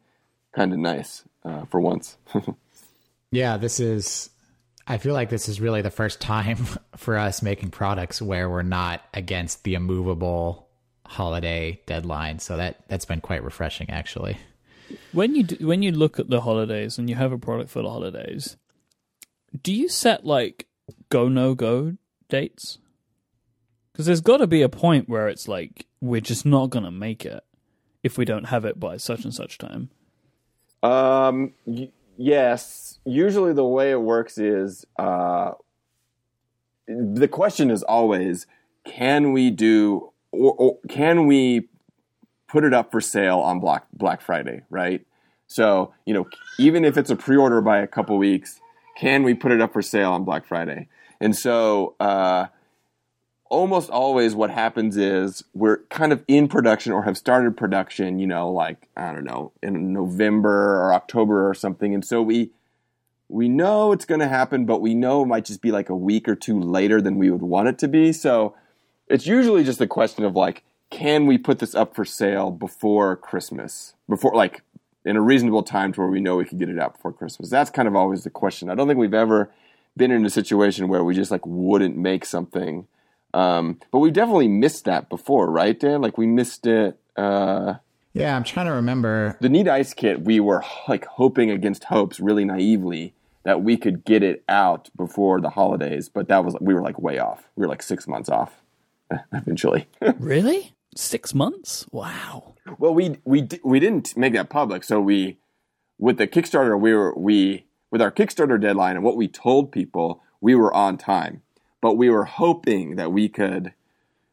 [0.53, 2.17] kind of nice uh, for once.
[3.31, 4.31] yeah, this is.
[4.87, 8.63] I feel like this is really the first time for us making products where we're
[8.63, 10.69] not against the immovable
[11.07, 12.39] holiday deadline.
[12.39, 14.39] So that that's been quite refreshing, actually.
[15.13, 17.83] When you do, when you look at the holidays and you have a product for
[17.83, 18.57] the holidays,
[19.63, 20.67] do you set like
[21.09, 21.97] go no go
[22.31, 22.79] dates?
[23.93, 27.27] Because there's got to be a point where it's like we're just not gonna make
[27.27, 27.45] it
[28.03, 29.91] if we don't have it by such and such time.
[30.83, 32.99] Um, y- yes.
[33.05, 35.53] Usually, the way it works is uh,
[36.87, 38.47] the question is always
[38.85, 41.69] can we do or, or, can we
[42.49, 45.05] put it up for sale on Black Black Friday, right?
[45.47, 48.61] So you know, even if it's a pre-order by a couple weeks,
[48.97, 50.89] can we put it up for sale on Black Friday?
[51.21, 52.47] And so uh,
[53.51, 58.27] almost always what happens is we're kind of in production or have started production, you
[58.27, 61.93] know, like I don't know, in November or October or something.
[61.93, 62.51] And so we
[63.29, 65.95] we know it's going to happen, but we know it might just be like a
[65.95, 68.13] week or two later than we would want it to be.
[68.13, 68.57] So
[69.07, 73.17] it's usually just a question of like can we put this up for sale before
[73.17, 73.95] Christmas?
[74.09, 74.63] Before like
[75.05, 77.49] in a reasonable time to where we know we can get it out before Christmas.
[77.49, 78.69] That's kind of always the question.
[78.69, 79.51] I don't think we've ever
[79.97, 82.87] been in a situation where we just like wouldn't make something
[83.33, 86.01] um, but we definitely missed that before, right, Dan?
[86.01, 86.99] Like we missed it.
[87.17, 87.75] Uh,
[88.13, 89.37] yeah, I'm trying to remember.
[89.41, 94.05] The Neat Ice Kit, we were like hoping against hopes, really naively, that we could
[94.05, 96.09] get it out before the holidays.
[96.09, 97.49] But that was we were like way off.
[97.57, 98.63] We were like six months off
[99.33, 99.87] eventually.
[100.19, 100.75] really?
[100.97, 101.87] Six months?
[101.93, 102.55] Wow.
[102.79, 105.39] Well, we we we didn't make that public, so we
[105.99, 110.23] with the Kickstarter we were we with our Kickstarter deadline and what we told people
[110.41, 111.43] we were on time
[111.81, 113.73] but we were hoping that we could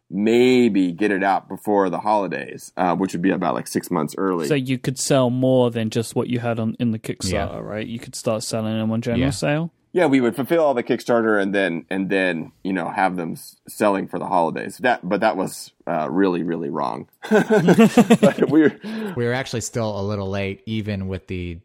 [0.10, 4.16] maybe get it out before the holidays, uh, which would be about like six months
[4.18, 4.48] early.
[4.48, 7.60] So you could sell more than just what you had on in the Kickstarter, yeah.
[7.60, 7.86] right?
[7.86, 9.30] You could start selling them on general yeah.
[9.32, 9.72] sale.
[9.94, 13.36] Yeah, we would fulfill all the Kickstarter and then and then you know have them
[13.68, 14.78] selling for the holidays.
[14.78, 17.08] That but that was uh, really really wrong.
[17.32, 18.76] we were
[19.16, 21.60] we were actually still a little late, even with the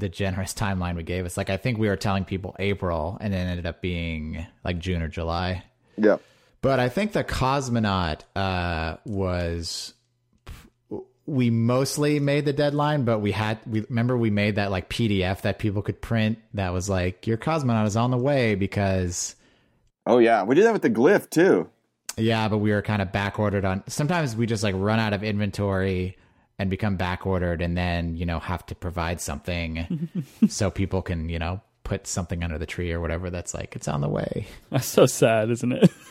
[0.00, 1.36] the generous timeline we gave us.
[1.36, 5.02] Like I think we were telling people April, and then ended up being like June
[5.02, 5.62] or July.
[5.96, 6.16] Yeah.
[6.62, 9.94] But I think the cosmonaut uh, was
[11.26, 15.42] we mostly made the deadline, but we had we remember we made that like PDF
[15.42, 19.36] that people could print that was like your cosmonaut is on the way because
[20.06, 21.68] Oh yeah, we did that with the Glif too.
[22.16, 23.82] yeah, but we were kind of back ordered on.
[23.86, 26.16] Sometimes we just like run out of inventory
[26.60, 30.10] and become back ordered, and then you know have to provide something
[30.48, 33.30] so people can you know put something under the tree or whatever.
[33.30, 34.46] That's like it's on the way.
[34.70, 35.90] That's so sad, isn't it?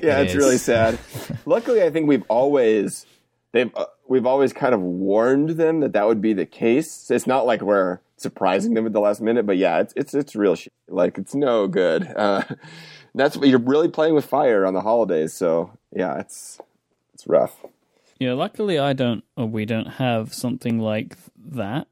[0.00, 0.36] Yeah, It it's is.
[0.36, 0.98] really sad.
[1.46, 3.04] Luckily, I think we've always
[3.52, 7.10] they've uh, we've always kind of warned them that that would be the case.
[7.10, 10.36] It's not like we're surprising them at the last minute, but yeah, it's it's it's
[10.36, 10.72] real shit.
[10.88, 12.06] Like it's no good.
[12.16, 12.44] Uh,
[13.14, 15.34] that's what you're really playing with fire on the holidays.
[15.34, 16.60] So yeah, it's
[17.14, 17.56] it's rough.
[18.18, 21.86] Yeah, luckily I don't, or we don't have something like that.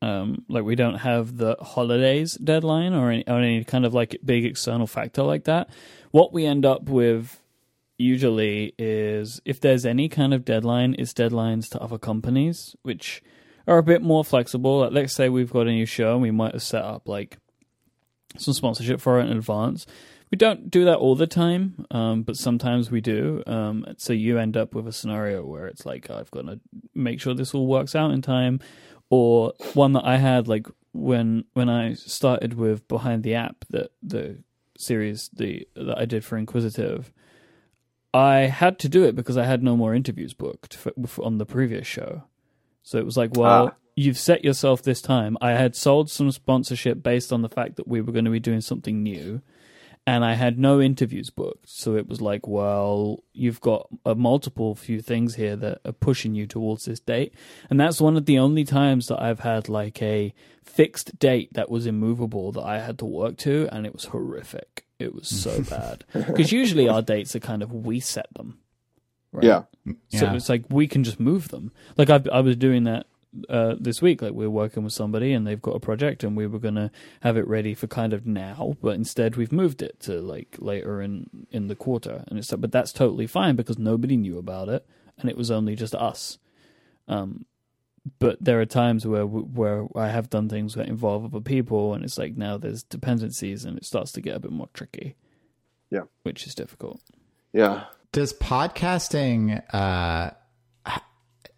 [0.00, 4.18] Um, like we don't have the holidays deadline or any, or any kind of like
[4.24, 5.70] big external factor like that.
[6.10, 7.40] What we end up with
[7.96, 13.22] usually is if there's any kind of deadline, it's deadlines to other companies, which
[13.66, 14.80] are a bit more flexible.
[14.80, 17.38] Like, let's say we've got a new show and we might have set up like
[18.36, 19.86] some sponsorship for it in advance.
[20.30, 23.42] We don't do that all the time, um, but sometimes we do.
[23.46, 26.58] Um, so you end up with a scenario where it's like I've got to
[26.94, 28.58] make sure this all works out in time,
[29.10, 33.92] or one that I had like when when I started with behind the app that
[34.02, 34.38] the
[34.76, 37.12] series the that I did for Inquisitive.
[38.12, 41.38] I had to do it because I had no more interviews booked for, for, on
[41.38, 42.22] the previous show.
[42.84, 43.76] So it was like, well, Ah.
[43.96, 45.36] you've set yourself this time.
[45.40, 48.38] I had sold some sponsorship based on the fact that we were going to be
[48.38, 49.42] doing something new,
[50.06, 51.68] and I had no interviews booked.
[51.68, 56.34] So it was like, well, you've got a multiple few things here that are pushing
[56.34, 57.32] you towards this date,
[57.70, 61.70] and that's one of the only times that I've had like a fixed date that
[61.70, 64.84] was immovable that I had to work to, and it was horrific.
[64.98, 68.58] It was so bad because usually our dates are kind of we set them.
[69.32, 69.44] Right?
[69.44, 69.62] Yeah.
[69.86, 69.94] So
[70.26, 70.34] Yeah.
[70.34, 71.72] it's like we can just move them.
[71.96, 73.06] Like I, I was doing that
[73.48, 74.22] uh, this week.
[74.22, 76.90] Like we are working with somebody and they've got a project and we were gonna
[77.20, 81.00] have it ready for kind of now, but instead we've moved it to like later
[81.00, 82.24] in in the quarter.
[82.28, 84.86] And it's but that's totally fine because nobody knew about it
[85.18, 86.38] and it was only just us.
[87.08, 87.46] Um,
[88.18, 92.04] but there are times where where I have done things that involve other people and
[92.04, 95.16] it's like now there's dependencies and it starts to get a bit more tricky.
[95.90, 96.04] Yeah.
[96.24, 97.00] which is difficult.
[97.52, 97.84] Yeah.
[98.10, 100.30] Does podcasting uh,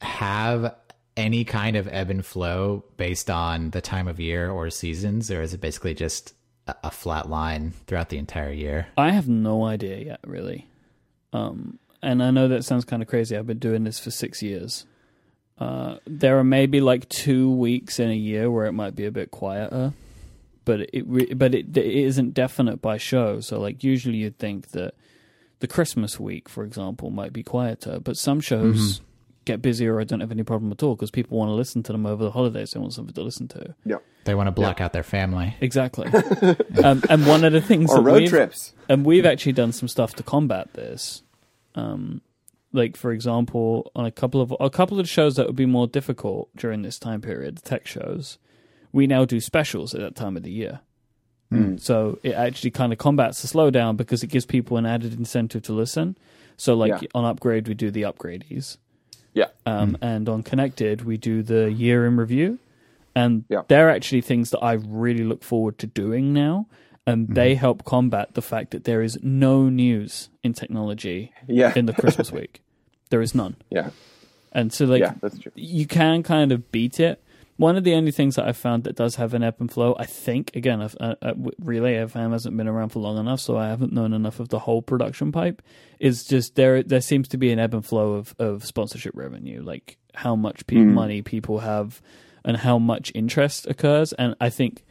[0.03, 0.75] have
[1.17, 5.43] any kind of ebb and flow based on the time of year or seasons, or
[5.43, 6.35] is it basically just
[6.67, 8.89] a, flat line throughout the entire year?
[8.97, 10.67] I have no idea yet, really.
[11.33, 13.37] Um, and I know that sounds kind of crazy.
[13.37, 14.85] I've been doing this for six years.
[15.59, 19.11] Uh, there are maybe like two weeks in a year where it might be a
[19.11, 19.95] bit quieter,
[20.65, 23.41] but it re- but it, it isn't definite by show.
[23.41, 24.95] So like usually you'd think that
[25.61, 29.01] the Christmas week, for example, might be quieter, but some shows
[29.47, 29.95] get busier.
[29.95, 32.05] Or I don't have any problem at all because people want to listen to them
[32.05, 32.73] over the holidays.
[32.73, 33.75] They want something to listen to.
[33.87, 33.97] Yeah.
[34.25, 35.57] They want to block out their family.
[35.61, 36.09] Exactly.
[36.85, 38.75] um, and one of the things Or that road we've- trips.
[38.89, 41.23] and we've actually done some stuff to combat this.
[41.75, 42.21] Um,
[42.73, 45.87] like for example, on a couple of a couple of shows that would be more
[45.87, 48.39] difficult during this time period, the tech shows,
[48.93, 50.81] we now do specials at that time of the year.
[51.79, 55.63] So it actually kind of combats the slowdown because it gives people an added incentive
[55.63, 56.19] to listen.
[56.57, 57.09] So like Yeah.
[57.15, 58.79] on upgrade, we do the upgradies,
[59.37, 59.49] Yeah.
[59.67, 62.59] um, and on connected, we do the year in review,
[63.15, 63.63] and Yeah.
[63.69, 66.67] they're actually things that I really look forward to doing now.
[67.09, 71.73] And they help combat the fact that there is no news in technology Yeah.
[71.77, 72.63] in the Christmas week.
[73.11, 73.55] There is none.
[73.71, 73.91] Yeah.
[74.53, 75.53] And so, like, yeah, that's true.
[75.55, 77.23] you can kind of beat it.
[77.57, 79.97] One of the only things that I've found that does have an ebb and flow,
[79.99, 83.57] I think, again, I've, uh, uh, Relay FM hasn't been around for long enough, so
[83.57, 85.63] I haven't known enough of the whole production pipe.
[85.99, 86.83] Is just there.
[86.83, 90.67] There seems to be an ebb and flow of, of sponsorship revenue, like how much
[90.67, 92.03] pe- money people have,
[92.45, 94.13] and how much interest occurs.
[94.13, 94.85] And I think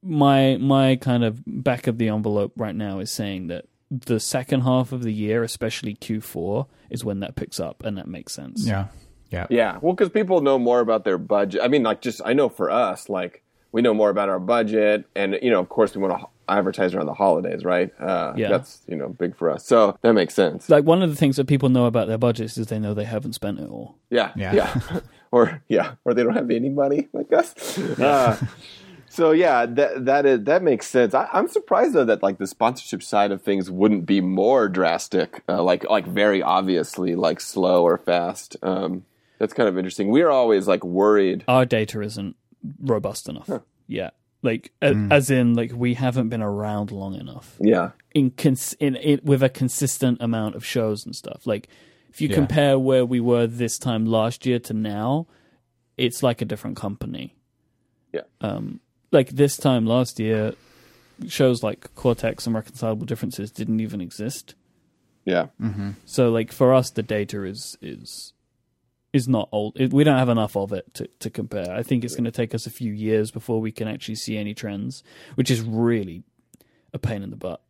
[0.00, 4.60] my my kind of back of the envelope right now is saying that the second
[4.60, 8.66] half of the year, especially Q4, is when that picks up, and that makes sense.
[8.66, 8.86] Yeah.
[9.30, 9.46] Yeah.
[9.50, 11.60] Yeah, well, because people know more about their budget.
[11.62, 15.04] I mean, like, just I know for us, like, we know more about our budget,
[15.16, 17.90] and you know, of course, we want to advertise around the holidays, right?
[17.98, 18.48] Uh, Yeah.
[18.50, 20.68] that's you know big for us, so that makes sense.
[20.68, 23.04] like one of the things that people know about their budgets is they know they
[23.04, 23.96] haven't spent it all.
[24.10, 24.52] Yeah, Yeah.
[24.54, 25.00] yeah,
[25.32, 27.76] or yeah, or they don't have any money like us.
[27.98, 28.36] Uh,
[29.08, 31.14] so yeah, that that is that makes sense.
[31.14, 35.42] I, I'm surprised though that like the sponsorship side of things wouldn't be more drastic,
[35.48, 38.56] uh, like like very obviously like slow or fast.
[38.62, 39.04] Um,
[39.44, 40.08] that's kind of interesting.
[40.10, 41.44] We are always like worried.
[41.48, 42.34] Our data isn't
[42.80, 43.50] robust enough
[43.86, 44.10] Yeah,
[44.42, 47.90] Like a, as in like we haven't been around long enough Yeah.
[48.14, 51.46] in cons- in it with a consistent amount of shows and stuff.
[51.46, 51.68] Like
[52.08, 52.36] if you Yeah.
[52.36, 55.26] compare where we were this time last year to now,
[55.98, 57.36] it's like a different company.
[58.12, 58.22] Yeah.
[58.40, 58.80] Um,
[59.12, 60.54] like this time last year,
[61.28, 64.54] shows like Cortex and Reconcilable Differences didn't even exist.
[65.24, 65.46] Yeah.
[66.04, 68.33] So like for us, the data is is
[69.14, 69.78] is not old.
[69.92, 71.72] We don't have enough of it to to compare.
[71.72, 74.36] I think it's going to take us a few years before we can actually see
[74.36, 75.02] any trends,
[75.36, 76.24] which is really
[76.92, 77.62] a pain in the butt.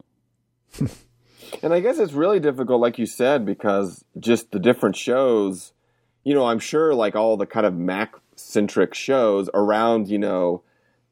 [1.63, 5.75] And I guess it's really difficult, like you said, because just the different shows,
[6.25, 10.63] you know, I'm sure like all the kind of Mac centric shows around, you know,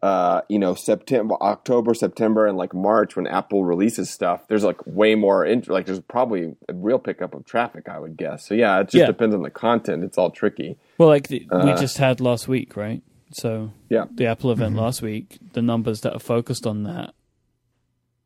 [0.02, 4.84] uh, you know, September, October, September, and like March when Apple releases stuff, there's like
[4.86, 8.44] way more, int- like there's probably a real pickup of traffic, I would guess.
[8.46, 9.06] So yeah, it just Yeah.
[9.06, 10.02] depends on the content.
[10.02, 10.76] It's all tricky.
[10.98, 13.02] Well, like the, we just had last week, right?
[13.32, 14.06] So Yeah.
[14.12, 17.14] the Apple event last week, the numbers that are focused on that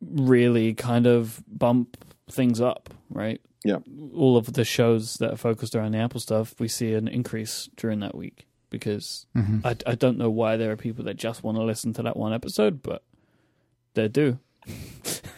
[0.01, 1.97] really kind of bump
[2.31, 3.41] things up, right?
[3.64, 3.79] Yeah.
[4.14, 7.68] All of the shows that are focused around the Apple stuff, we see an increase
[7.77, 9.27] during that week because
[9.64, 12.17] I, I don't know why there are people that just want to listen to that
[12.17, 13.03] one episode, but
[13.95, 14.39] they do.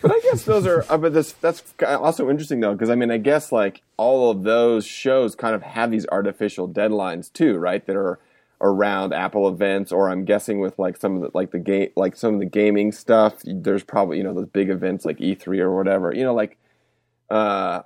[0.01, 3.11] But I guess those are, uh, but this, that's also interesting though, because I mean,
[3.11, 7.85] I guess like all of those shows kind of have these artificial deadlines too, right?
[7.85, 8.21] That are
[8.61, 12.17] around Apple events, or I'm guessing with like some of the, like the game, like
[12.17, 15.77] some of the gaming stuff, there's probably, you know, those big events like E3 or
[15.77, 16.59] whatever, you know, like,
[17.31, 17.83] uh,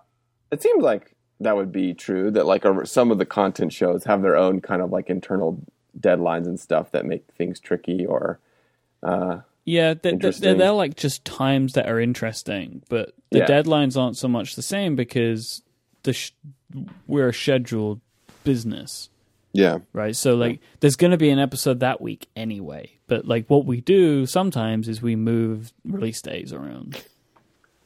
[0.51, 1.12] it seems like
[1.43, 4.61] that would be true that like a, some of the content shows have their own
[4.61, 5.61] kind of like internal
[5.99, 8.39] deadlines and stuff that make things tricky or,
[9.03, 10.59] uh, Yeah, they're, they're, Interesting.
[10.59, 13.47] they're like just times that are interesting, but the Yeah.
[13.47, 15.63] deadlines aren't so much the same because
[16.03, 16.33] the sh-
[17.07, 18.01] we're a scheduled
[18.45, 19.11] business,
[19.53, 19.79] yeah.
[19.93, 20.17] right?
[20.17, 22.93] So like, there's going to be an episode that week anyway.
[23.07, 27.03] But like, what we do sometimes is we move release days around.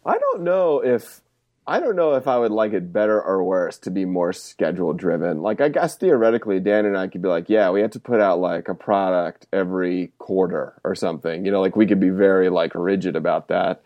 [0.04, 1.20] I don't know if
[1.68, 4.92] I don't know if I would like it better or worse to be more schedule
[4.92, 5.42] driven.
[5.42, 8.20] Like I guess theoretically Dan and I could be like, yeah, we have to put
[8.20, 11.44] out like a product every quarter or something.
[11.44, 13.82] You know, like we could be very like rigid about that.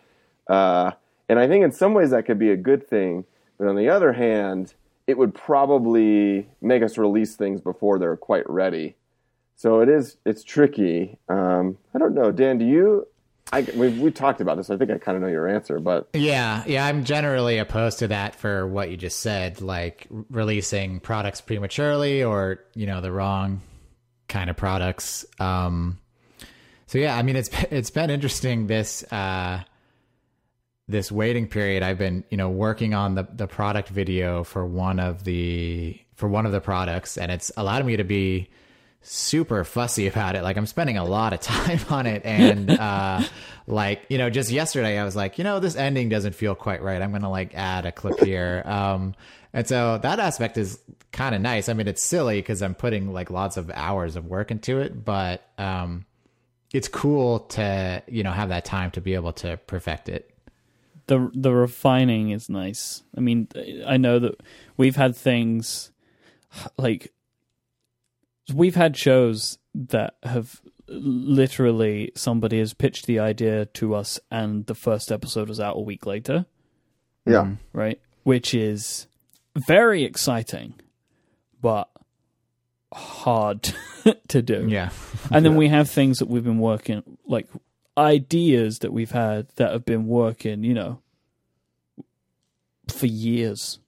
[0.47, 0.91] Uh,
[1.28, 3.24] and I think in some ways that could be a good thing,
[3.57, 4.74] but on the other hand,
[5.07, 8.97] it would probably make us release things before they're quite ready.
[9.57, 11.18] So it is it's tricky.
[11.28, 12.59] Um, I don't know, Dan.
[12.59, 13.07] Do you?
[13.53, 14.70] I we we talked about this.
[14.70, 18.09] I think I kind of know your answer, but Yeah, yeah, I'm generally opposed to
[18.09, 23.61] that for what you just said, like releasing products prematurely or you know the wrong
[24.28, 25.24] kind of products.
[25.38, 25.98] Um,
[26.86, 29.62] so yeah, I mean it's it's been interesting this uh,
[30.88, 31.82] this waiting period.
[31.82, 36.28] I've been you know working on the the product video for one of the for
[36.28, 38.48] one of the products, and it's allowed me to be
[39.03, 40.42] super fussy about it.
[40.42, 43.22] Like I'm spending a lot of time on it, and uh,
[43.66, 46.82] like you know, just yesterday I was like, you know, this ending doesn't feel quite
[46.82, 47.01] right.
[47.01, 49.14] I'm gonna like add a clip here, um,
[49.53, 50.78] and so that aspect is
[51.12, 51.68] kind of nice.
[51.68, 55.05] I mean, it's silly because I'm putting like lots of hours of work into it,
[55.05, 56.07] but um,
[56.72, 60.32] it's cool to you know have that time to be able to perfect it.
[61.07, 63.03] the the refining is nice.
[63.16, 63.48] I mean,
[63.86, 64.40] I know that
[64.76, 65.90] we've had things
[66.78, 67.12] like
[68.53, 74.74] we've had shows that have literally somebody has pitched the idea to us and the
[74.74, 76.46] first episode was out a week later,
[77.26, 77.42] yeah.
[77.42, 77.59] Mm.
[77.72, 78.01] right?
[78.24, 79.07] Which is
[79.57, 80.74] very exciting
[81.61, 81.88] but
[82.92, 83.72] hard
[84.28, 84.66] to do.
[84.68, 84.90] Yeah,
[85.30, 87.48] And then we have things that we've been working, like
[87.96, 91.01] ideas that we've had that have been working, you know,
[92.88, 93.78] for years.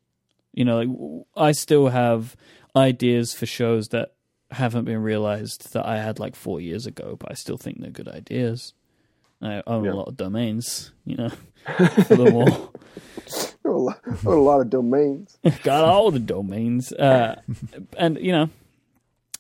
[0.53, 2.37] You know, like I still have
[2.77, 4.13] ideas for shows that
[4.53, 7.91] haven't been realized that I had like four years ago, but I still think they're
[7.91, 8.75] good ideas.
[9.41, 9.93] I own Yeah.
[9.93, 11.29] a lot of domains, you know,
[12.07, 12.73] for them all.
[13.65, 15.39] A lot, a lot of domains.
[15.63, 17.41] got all the domains uh,
[17.97, 18.51] and you know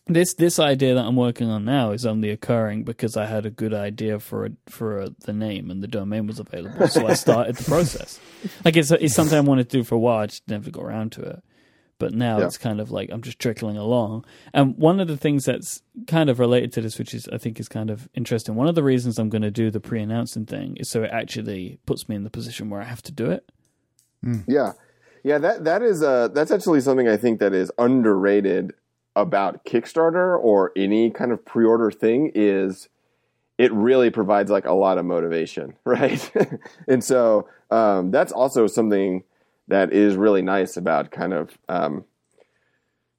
[0.06, 3.50] this this idea that i'm working on now is only occurring because i had a
[3.50, 7.14] good idea for a, for a, the name and the domain was available so i
[7.14, 8.18] started the process
[8.64, 10.82] like it's it's something i wanted to do for a while i just never got
[10.84, 11.42] around to it
[12.02, 12.46] but now Yeah.
[12.46, 16.28] it's kind of like i'm just trickling along and one of the things that's kind
[16.30, 18.82] of related to this which is i think is kind of interesting one of the
[18.82, 22.24] reasons i'm going to do the pre-announcing thing is so it actually puts me in
[22.24, 23.44] the position where i have to do it
[24.46, 24.72] Yeah,
[25.24, 25.38] yeah.
[25.38, 28.72] That that is uh that's actually something I think that is underrated
[29.16, 32.88] about Kickstarter or any kind of pre-order thing is
[33.58, 36.22] it really provides like a lot of motivation, right?
[36.88, 39.22] and so um, that's also something
[39.68, 42.04] that is really nice about kind of um,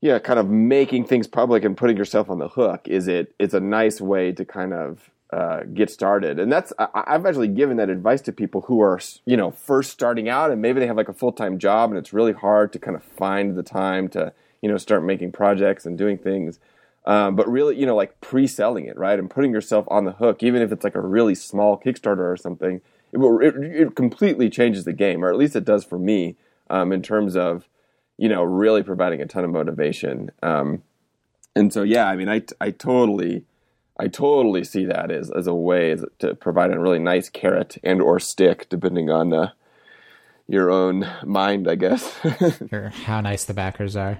[0.02, 2.90] yeah, kind of making things public and putting yourself on the hook.
[2.90, 3.34] Is it?
[3.40, 6.40] It's a nice way to kind of uh, get started.
[6.40, 9.92] And that's I, I've actually given that advice to people who are you know first
[9.92, 12.72] starting out and maybe they have like a full time job and it's really hard
[12.74, 16.60] to kind of find the time to you know start making projects and doing things.
[17.06, 20.44] Um, but really, you know, like pre-selling it, right, and putting yourself on the hook,
[20.44, 22.82] even if it's like a really small Kickstarter or something,
[23.14, 26.36] it, it, it completely changes the game, or at least it does for me,
[26.70, 27.68] um, in terms of,
[28.18, 30.32] you know, really providing a ton of motivation.
[30.42, 30.84] Um,
[31.56, 33.46] and so, yeah, I mean, I, I totally,
[34.00, 38.02] I totally see that as, as a way to provide a really nice carrot and
[38.02, 39.52] or stick, depending on uh,
[40.48, 42.12] your own mind, I guess.
[42.72, 44.20] or how nice the backers are.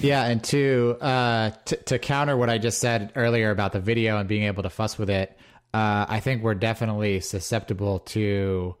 [0.00, 4.18] Yeah, and two, uh, t- to counter what I just said earlier about the video
[4.18, 5.36] and being able to fuss with it,
[5.74, 8.76] uh, I think we're definitely susceptible to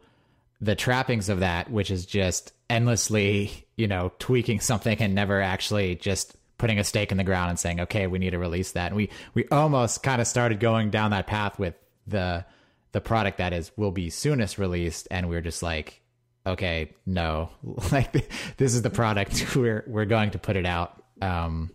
[0.60, 5.96] the trappings of that, which is just endlessly, you know, tweaking something and never actually
[5.96, 8.86] just putting a stake in the ground and saying, okay, we need to release that.
[8.88, 11.74] And we we almost kind of started going down that path with
[12.06, 12.44] the
[12.92, 16.00] the product that is will be soonest released, and we we're just like,
[16.46, 17.50] okay, no,
[17.92, 21.02] like this is the product we're we're going to put it out.
[21.20, 21.70] Um,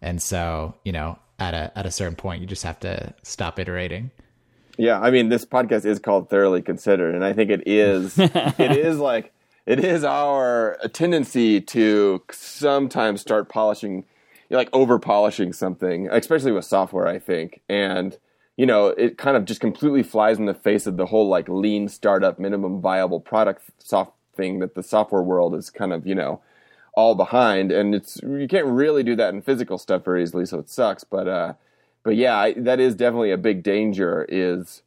[0.00, 3.58] and so you know, at a at a certain point, you just have to stop
[3.58, 4.10] iterating.
[4.80, 8.18] Yeah, I mean, this podcast is called Thoroughly Considered, and I think it is.
[8.18, 9.30] it is like
[9.66, 14.04] it is our tendency to sometimes start polishing,
[14.48, 17.06] like over polishing something, especially with software.
[17.06, 18.16] I think, and
[18.56, 21.46] you know, it kind of just completely flies in the face of the whole like
[21.50, 26.14] lean startup minimum viable product soft thing that the software world is kind of, you
[26.14, 26.40] know,
[26.94, 27.70] all behind.
[27.70, 30.46] And it's, you can't really do that in physical stuff very easily.
[30.46, 31.04] So it sucks.
[31.04, 31.52] But, uh,
[32.02, 34.82] but yeah, I, that is definitely a big danger is,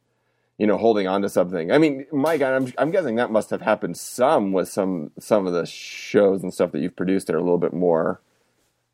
[0.58, 1.72] you know, holding on to something.
[1.72, 5.52] I mean, Myke, I'm, I'm guessing that must have happened some with some, some of
[5.52, 8.20] the shows and stuff that you've produced that are a little bit more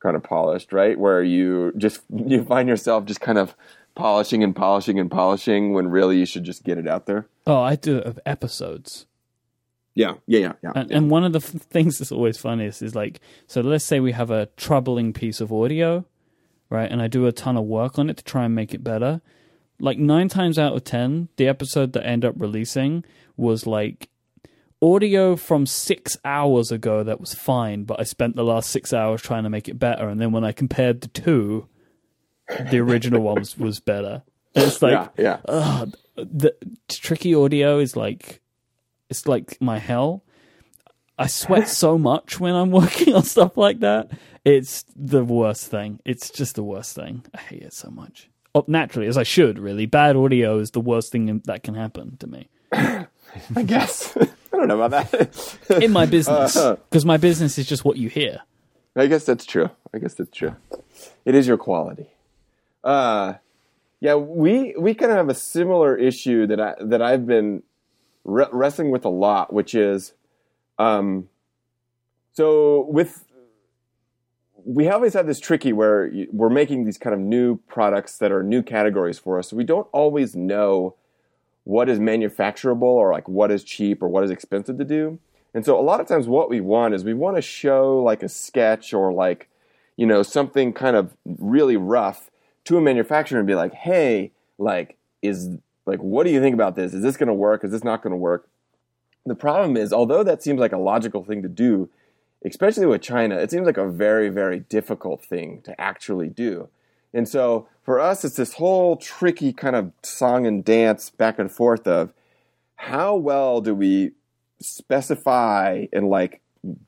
[0.03, 0.99] kind of polished, right?
[0.99, 3.55] Where you just, you find yourself just kind of,
[3.97, 7.27] polishing and polishing and polishing when really you should just get it out there.
[7.45, 9.05] Oh, I do of episodes.
[9.95, 10.73] Yeah, yeah, yeah, yeah.
[10.77, 10.97] And, yeah.
[10.97, 14.13] and one of the f- things that's always funniest is like, so let's say we
[14.13, 16.05] have a troubling piece of audio,
[16.71, 16.91] right?
[16.91, 19.21] And I do a ton of work on it to try and make it better.
[19.79, 23.05] Like nine times out of ten, the episode that I end up releasing
[23.37, 24.09] was like
[24.83, 29.21] audio from six hours ago that was fine, but I spent the last six hours
[29.21, 30.09] trying to make it better.
[30.09, 31.69] And then when I compared the two,
[32.71, 34.23] the original one was, was better.
[34.55, 35.39] And it's like, yeah, yeah.
[35.47, 36.55] Ugh, the
[36.89, 38.41] tricky audio is like,
[39.09, 40.25] it's like my hell.
[41.19, 44.11] I sweat so much when I'm working on stuff like that.
[44.45, 46.01] It's the worst thing.
[46.05, 47.25] It's just the worst thing.
[47.35, 48.31] I hate it so much.
[48.55, 49.87] Oh, naturally, as I should, really.
[49.87, 52.49] Bad audio is the worst thing that can happen to me.
[52.73, 53.07] I
[53.65, 54.17] guess.
[54.53, 55.57] I don't know about that.
[55.83, 56.55] In my business.
[56.55, 58.41] Because uh, my business is just what you hear.
[58.97, 59.71] I guess that's true.
[59.95, 60.57] I guess that's true.
[61.25, 62.09] It is your quality.
[62.83, 63.35] Uh,
[64.01, 67.63] yeah, we we kind of have a similar issue that I that I've been
[68.25, 70.15] re- wrestling with a lot, which is,
[70.79, 71.29] um,
[72.33, 73.25] so with
[74.65, 78.43] we always have this tricky where we're making these kind of new products that are
[78.43, 79.49] new categories for us.
[79.49, 80.95] So we don't always know
[81.65, 85.19] what is manufacturable or like what is cheap or what is expensive to do.
[85.55, 88.23] And so a lot of times what we want is we want to show like
[88.23, 89.49] a sketch or like,
[89.97, 92.31] you know, something kind of really rough
[92.65, 95.51] to a manufacturer and be like, hey, like, is
[95.87, 96.95] like, what do you think about this?
[96.95, 97.65] Is this going to work?
[97.65, 98.49] Is this not going to work?
[99.27, 101.91] The problem is, although that seems like a logical thing to do,
[102.45, 106.69] especially with China, it seems like a very, very difficult thing to actually do.
[107.13, 111.51] And so for us, it's this whole tricky kind of song and dance back and
[111.51, 112.13] forth of
[112.77, 114.13] how well do we
[114.61, 116.41] specify and like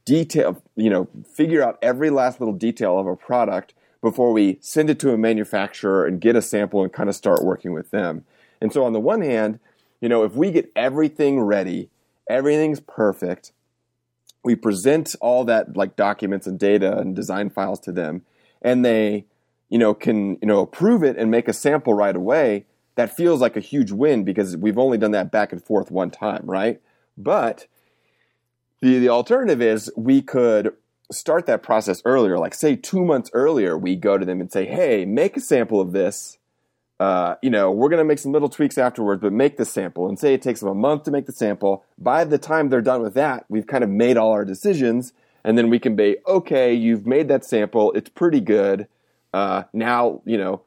[0.04, 4.90] detail, you know, figure out every last little detail of a product before we send
[4.90, 8.24] it to a manufacturer and get a sample and kind of start working with them.
[8.60, 9.60] And so on the one hand,
[10.00, 11.88] you know, if we get everything ready,
[12.28, 13.52] everything's perfect,
[14.44, 18.22] we present all that like documents and data and design files to them,
[18.60, 19.26] and they,
[19.68, 23.40] you know, can, you know, approve it and make a sample right away, that feels
[23.40, 26.80] like a huge win because we've only done that back and forth one time, right?
[27.16, 27.66] But
[28.80, 30.74] the, the alternative is we could
[31.10, 32.38] start that process earlier.
[32.38, 35.80] Like, say, two months earlier, we go to them and say, hey, make a sample
[35.80, 36.38] of this.
[37.02, 40.08] Uh, you know, we're going to make some little tweaks afterwards, but make the sample.
[40.08, 41.84] And say it takes them a month to make the sample.
[41.98, 45.12] By the time they're done with that, we've kind of made all our decisions.
[45.42, 47.90] And then we can be, okay, you've made that sample.
[47.94, 48.86] It's pretty good.
[49.34, 50.62] Uh, now, you know,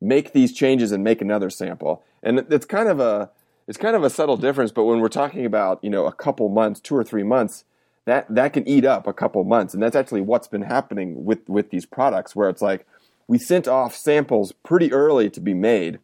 [0.00, 2.02] make these changes and make another sample.
[2.24, 3.30] And it's kind of a,
[3.68, 4.72] it's kind of a subtle difference.
[4.72, 7.62] But when we're talking about, you know, a couple months, two or three months,
[8.04, 11.46] that that can eat up a couple months, and that's actually what's been happening with
[11.46, 12.86] with these products, where it's like
[13.28, 16.00] we sent off samples pretty early to be made,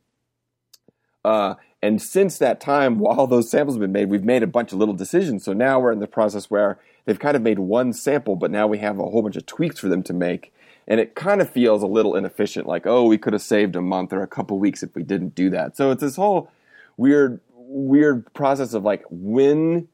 [1.25, 4.73] Uh, and since that time, while those samples have been made, we've made a bunch
[4.73, 5.45] of little decisions.
[5.45, 8.67] So now we're in the process where they've kind of made one sample, but now
[8.67, 10.53] we have a whole bunch of tweaks for them to make.
[10.87, 13.81] And it kind of feels a little inefficient, like, oh, we could have saved a
[13.81, 15.79] month or a couple weeks if we didn't do that.
[15.79, 16.51] So it's this whole
[16.99, 19.89] weird, weird process of like, when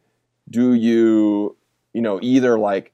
[0.49, 1.57] do you,
[1.93, 2.93] you know, either like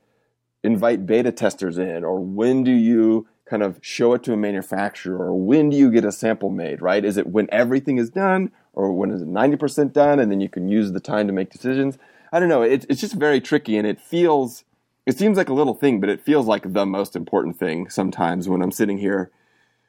[0.62, 5.26] invite beta testers in, or when do you kind of show it to a manufacturer,
[5.26, 7.04] or when do you get a sample made, right?
[7.04, 10.48] Is it when everything is done, or when is it 90% done, and then you
[10.48, 11.96] can use the time to make decisions?
[12.32, 12.62] I don't know.
[12.62, 14.64] It, it's just very tricky, and it feels,
[15.06, 18.48] it seems like a little thing, but it feels like the most important thing sometimes
[18.48, 19.30] when I'm sitting here,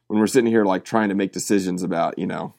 [0.06, 2.54] when we're sitting here like trying to make decisions about, you know,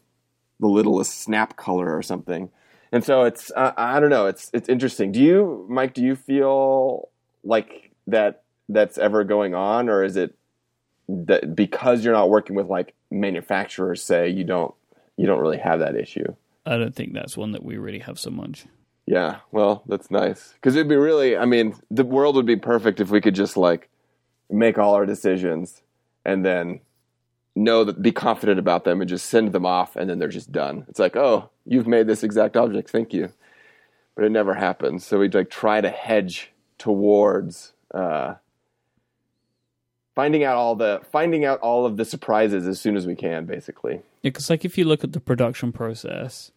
[0.61, 2.51] the littlest snap color or something.
[2.91, 4.27] And so it's, uh, I don't know.
[4.27, 5.13] It's, it's interesting.
[5.13, 7.09] Do you, Myke, do you feel
[7.45, 10.35] like that that's ever going on, or is it
[11.09, 14.75] that because you're not working with like manufacturers, say you don't
[15.17, 16.35] you don't really have that issue?
[16.67, 18.67] I don't think that's one that we really have so much.
[19.07, 21.37] Yeah, well, that's nice because it'd be really.
[21.37, 23.89] I mean, the world would be perfect if we could just like
[24.51, 25.83] make all our decisions
[26.25, 26.81] and then
[27.57, 30.53] know that be confident about them and just send them off and then they're just
[30.53, 30.85] done.
[30.89, 33.33] It's like, oh, you've made this exact object, thank you.
[34.15, 35.07] But it never happens.
[35.07, 38.35] So we like try to hedge towards uh,
[40.19, 43.47] finding out all the finding out all of the surprises as soon as we can,
[43.47, 44.03] basically.
[44.23, 46.51] Yeah, because like if you look at the production process,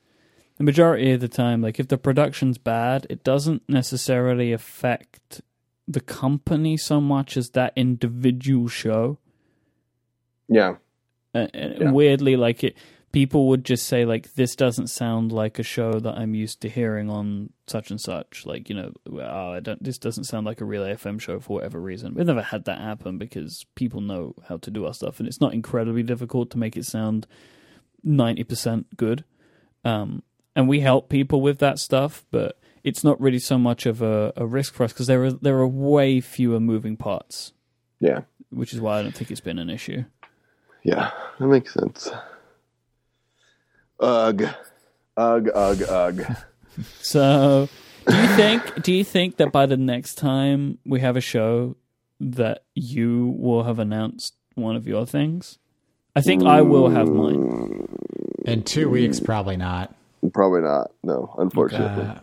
[0.58, 5.42] the majority of the time, like if the production's bad, it doesn't necessarily affect
[5.88, 9.20] the company so much as that individual show.
[10.50, 10.78] Yeah.
[11.36, 11.92] And, and yeah.
[11.92, 12.76] weirdly, like it,
[13.12, 16.70] people would just say like this doesn't sound like a show that I'm used to
[16.70, 18.46] hearing on such and such.
[18.46, 19.84] Like you know, oh, I don't.
[19.84, 22.14] This doesn't sound like a Relay FM show for whatever reason.
[22.14, 25.42] We've never had that happen because people know how to do our stuff, and it's
[25.42, 27.28] not incredibly difficult to make it sound
[28.04, 29.24] ninety percent good.
[29.84, 30.24] Um,
[30.56, 34.34] and we help people with that stuff, but it's not really so much of a,
[34.36, 37.54] a risk for us because there are there are way fewer moving parts.
[38.00, 40.06] Yeah, which is why I don't think it's been an issue.
[40.84, 42.10] Yeah, that makes sense.
[44.02, 44.48] Ugh.
[45.18, 46.36] Ugh, ugh, ugh.
[47.02, 47.68] So,
[48.08, 51.76] do you think do you think that by the next time we have a show
[52.22, 55.60] that you will have announced one of your things?
[56.16, 57.88] I think I will have mine.
[58.46, 59.94] In 2 weeks probably not.
[60.34, 60.92] Probably not.
[61.04, 62.06] No, unfortunately.
[62.06, 62.20] Uh,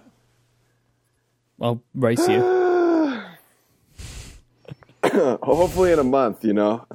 [1.60, 2.40] I'll race you.
[5.42, 6.86] Hopefully in a month, you know.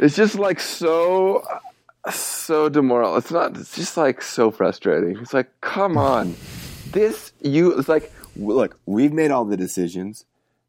[0.00, 1.44] It's just like so
[2.10, 3.18] so demoral.
[3.18, 3.56] It's not.
[3.56, 5.18] It's just like so frustrating.
[5.18, 6.34] It's like, come on,
[6.92, 7.78] this you.
[7.78, 10.24] It's like, look, we've made all the decisions.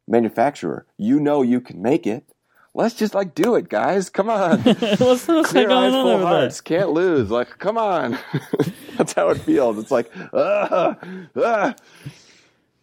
[0.08, 2.26] Manufacturer, you know you can make it.
[2.74, 4.10] Let's just like do it, guys.
[4.10, 4.60] Come on.
[4.98, 6.62] what's, Clear eyes, full hearts.
[6.62, 6.80] There?
[6.80, 7.30] Can't lose.
[7.30, 8.18] Like, come on.
[8.98, 9.78] That's how it feels.
[9.78, 10.96] It's like, uh,
[11.36, 11.74] uh,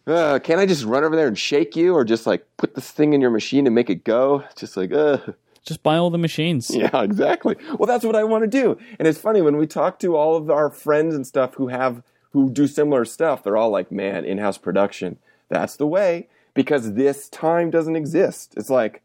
[0.07, 2.89] uh, can't I just run over there and shake you, or just like put this
[2.91, 4.43] thing in your machine and make it go?
[4.55, 5.17] just like, uh.
[5.63, 6.71] Just buy all the machines.
[6.79, 7.57] Yeah, exactly.
[7.77, 8.77] Well, that's what I want to do.
[8.97, 12.03] And it's funny when we talk to all of our friends and stuff who have
[12.31, 15.17] who do similar stuff, they're all like, "Man, in-house production.
[15.49, 18.53] That's the way." Because this time doesn't exist.
[18.55, 19.01] It's like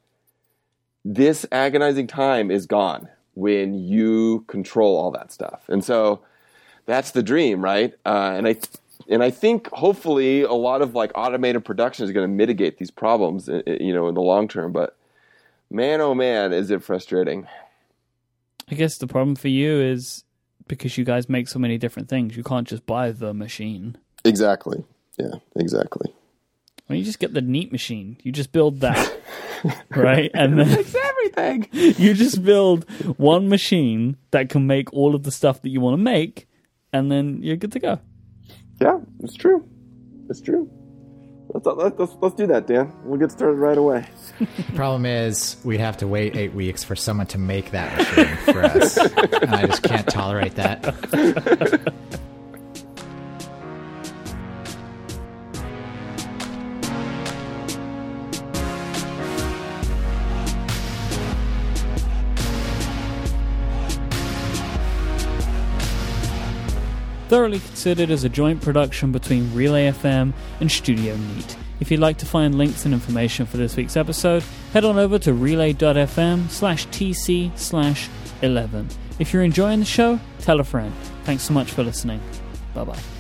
[1.05, 5.65] this agonizing time is gone when you control all that stuff.
[5.69, 6.21] And so
[6.87, 7.95] that's the dream, right?
[8.07, 8.57] Uh, and I
[9.09, 12.91] and I think hopefully a lot of like automated production is going to mitigate these
[12.91, 14.73] problems, uh, you know, in the long term.
[14.73, 14.97] But
[15.75, 17.47] man, oh man, is it frustrating.
[18.71, 20.25] I guess the problem for you is
[20.67, 23.99] because you guys make so many different things, you can't just buy the machine.
[24.25, 24.85] Exactly.
[25.19, 26.15] Yeah, exactly.
[26.89, 28.19] Well, you just get the neat machine.
[28.23, 29.13] You just build that,
[29.91, 30.31] right?
[30.33, 31.69] And then makes everything.
[31.73, 35.95] You just build one machine that can make all of the stuff that you want
[35.95, 36.47] to make,
[36.93, 37.99] and then you're good to go.
[38.81, 39.67] Yeah, it's true.
[40.29, 40.71] It's true.
[41.55, 42.93] Let's, let's, let's do that, Dan.
[43.05, 44.05] We'll get started right away.
[44.75, 48.65] Problem is, we'd have to wait eight weeks for someone to make that machine for
[48.65, 48.97] us.
[49.43, 51.93] and I just can't tolerate that.
[67.35, 71.57] thoroughly considered as a joint production between Relay FM and Studio Neat.
[71.81, 75.19] If you'd like to find links and information for this week's episode, head on over
[75.19, 78.09] to relay.fm slash tc slash
[78.43, 78.89] 11.
[79.19, 80.95] If you're enjoying the show, tell a friend.
[81.25, 82.21] Thanks so much for listening.
[82.73, 83.14] Bye bye.